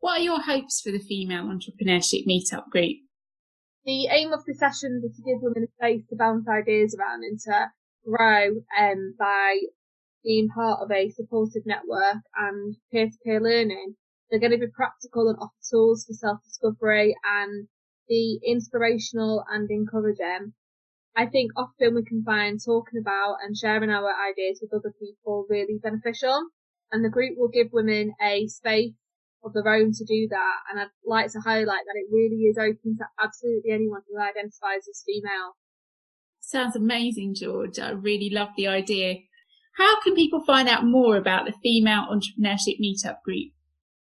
What 0.00 0.20
are 0.20 0.24
your 0.24 0.42
hopes 0.42 0.80
for 0.80 0.92
the 0.92 0.98
female 0.98 1.44
entrepreneurship 1.44 2.26
meetup 2.26 2.68
group? 2.70 2.98
the 3.86 4.08
aim 4.08 4.32
of 4.32 4.44
the 4.44 4.54
session 4.54 5.00
is 5.04 5.16
to 5.16 5.22
give 5.22 5.40
women 5.40 5.62
a 5.62 5.72
space 5.78 6.04
to 6.10 6.16
bounce 6.16 6.48
ideas 6.48 6.94
around 6.98 7.22
and 7.22 7.38
to 7.38 7.70
grow 8.04 8.48
um, 8.76 9.14
by 9.16 9.60
being 10.24 10.48
part 10.48 10.80
of 10.82 10.90
a 10.90 11.08
supportive 11.10 11.62
network 11.64 12.18
and 12.36 12.74
peer-to-peer 12.92 13.40
learning. 13.40 13.94
They're 14.28 14.40
going 14.40 14.58
to 14.58 14.58
be 14.58 14.72
practical 14.74 15.28
and 15.28 15.38
offer 15.38 15.54
tools 15.70 16.04
for 16.04 16.14
self-discovery 16.14 17.14
and 17.24 17.68
be 18.08 18.40
inspirational 18.44 19.44
and 19.48 19.70
encouraging. 19.70 20.52
I 21.16 21.26
think 21.26 21.52
often 21.56 21.94
we 21.94 22.04
can 22.04 22.24
find 22.24 22.58
talking 22.58 23.00
about 23.00 23.36
and 23.44 23.56
sharing 23.56 23.90
our 23.90 24.12
ideas 24.28 24.58
with 24.60 24.74
other 24.74 24.92
people 24.98 25.46
really 25.48 25.78
beneficial 25.80 26.48
and 26.90 27.04
the 27.04 27.08
group 27.08 27.38
will 27.38 27.48
give 27.48 27.68
women 27.72 28.14
a 28.20 28.48
space 28.48 28.94
of 29.46 29.54
their 29.54 29.68
own 29.72 29.92
to 29.92 30.04
do 30.04 30.28
that. 30.28 30.56
And 30.70 30.80
I'd 30.80 30.88
like 31.04 31.32
to 31.32 31.40
highlight 31.40 31.84
that 31.86 31.96
it 31.96 32.12
really 32.12 32.44
is 32.44 32.58
open 32.58 32.96
to 32.98 33.04
absolutely 33.22 33.70
anyone 33.70 34.02
who 34.08 34.20
identifies 34.20 34.88
as 34.88 35.02
female. 35.06 35.56
Sounds 36.40 36.76
amazing, 36.76 37.34
George. 37.34 37.78
I 37.78 37.90
really 37.90 38.30
love 38.30 38.50
the 38.56 38.68
idea. 38.68 39.16
How 39.76 40.00
can 40.02 40.14
people 40.14 40.44
find 40.44 40.68
out 40.68 40.84
more 40.84 41.16
about 41.16 41.44
the 41.46 41.52
Female 41.62 42.06
Entrepreneurship 42.10 42.80
Meetup 42.80 43.22
Group? 43.24 43.52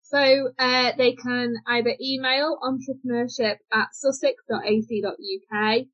So 0.02 0.50
uh, 0.58 0.92
they 0.98 1.12
can 1.12 1.54
either 1.66 1.94
email 2.00 2.58
entrepreneurship 2.62 3.56
at 3.72 3.88
sussex.ac.uk 3.94 5.86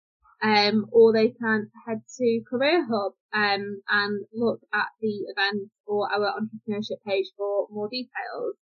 um, 0.42 0.86
or 0.90 1.12
they 1.12 1.28
can 1.28 1.70
head 1.86 2.02
to 2.18 2.42
Career 2.48 2.86
Hub 2.90 3.12
um, 3.34 3.82
and 3.88 4.24
look 4.32 4.60
at 4.72 4.86
the 5.00 5.26
event 5.28 5.70
or 5.86 6.08
our 6.12 6.34
entrepreneurship 6.40 7.02
page 7.06 7.26
for 7.36 7.68
more 7.70 7.88
details. 7.88 8.56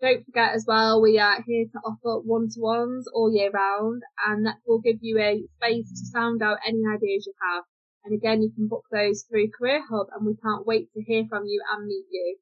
Don't 0.00 0.24
forget 0.24 0.54
as 0.54 0.64
well, 0.66 1.00
we 1.00 1.18
are 1.18 1.42
here 1.46 1.66
to 1.72 1.78
offer 1.78 2.20
one-to-ones 2.20 3.06
all 3.14 3.32
year 3.32 3.50
round 3.50 4.02
and 4.26 4.46
that 4.46 4.56
will 4.66 4.80
give 4.80 4.98
you 5.00 5.18
a 5.18 5.44
space 5.56 5.88
to 5.88 6.06
sound 6.06 6.42
out 6.42 6.58
any 6.66 6.82
ideas 6.92 7.26
you 7.26 7.32
have. 7.52 7.64
And 8.04 8.14
again, 8.14 8.42
you 8.42 8.50
can 8.54 8.68
book 8.68 8.84
those 8.92 9.24
through 9.28 9.50
Career 9.50 9.82
Hub 9.88 10.08
and 10.14 10.26
we 10.26 10.36
can't 10.36 10.66
wait 10.66 10.92
to 10.92 11.02
hear 11.02 11.24
from 11.28 11.44
you 11.46 11.62
and 11.72 11.86
meet 11.86 12.04
you. 12.10 12.36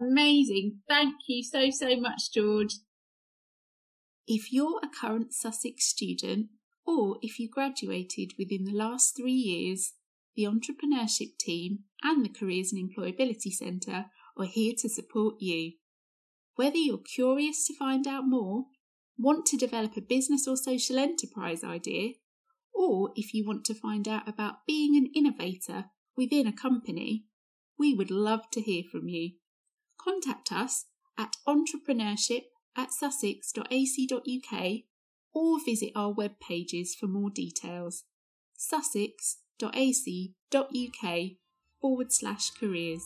Amazing. 0.00 0.80
Thank 0.88 1.14
you 1.28 1.42
so, 1.42 1.68
so 1.70 1.96
much, 1.96 2.32
George. 2.32 2.76
If 4.26 4.52
you're 4.52 4.80
a 4.82 4.88
current 4.88 5.34
Sussex 5.34 5.84
student 5.84 6.48
or 6.86 7.18
if 7.20 7.38
you 7.38 7.48
graduated 7.50 8.32
within 8.38 8.64
the 8.64 8.72
last 8.72 9.16
three 9.16 9.32
years, 9.32 9.92
the 10.36 10.44
entrepreneurship 10.44 11.36
team 11.38 11.80
and 12.02 12.24
the 12.24 12.28
Careers 12.28 12.72
and 12.72 12.90
Employability 12.90 13.52
Centre 13.52 14.06
are 14.36 14.46
here 14.46 14.72
to 14.78 14.88
support 14.88 15.36
you. 15.40 15.72
Whether 16.56 16.76
you're 16.76 16.98
curious 16.98 17.66
to 17.66 17.76
find 17.76 18.06
out 18.06 18.26
more, 18.26 18.66
want 19.18 19.46
to 19.46 19.56
develop 19.56 19.96
a 19.96 20.00
business 20.00 20.46
or 20.46 20.56
social 20.56 20.98
enterprise 20.98 21.64
idea, 21.64 22.14
or 22.72 23.12
if 23.16 23.34
you 23.34 23.46
want 23.46 23.64
to 23.66 23.74
find 23.74 24.06
out 24.08 24.28
about 24.28 24.66
being 24.66 24.96
an 24.96 25.10
innovator 25.14 25.86
within 26.16 26.46
a 26.46 26.52
company, 26.52 27.24
we 27.78 27.94
would 27.94 28.10
love 28.10 28.50
to 28.52 28.60
hear 28.60 28.82
from 28.90 29.08
you. 29.08 29.32
Contact 30.00 30.52
us 30.52 30.86
at 31.18 31.36
entrepreneurship 31.46 32.44
at 32.76 32.92
sussex.ac.uk 32.92 34.70
or 35.32 35.64
visit 35.64 35.92
our 35.94 36.12
web 36.12 36.32
pages 36.40 36.94
for 36.94 37.06
more 37.06 37.30
details 37.30 38.04
sussex.ac.uk 38.56 39.30
forward 41.80 42.12
slash 42.12 42.50
careers. 42.50 43.02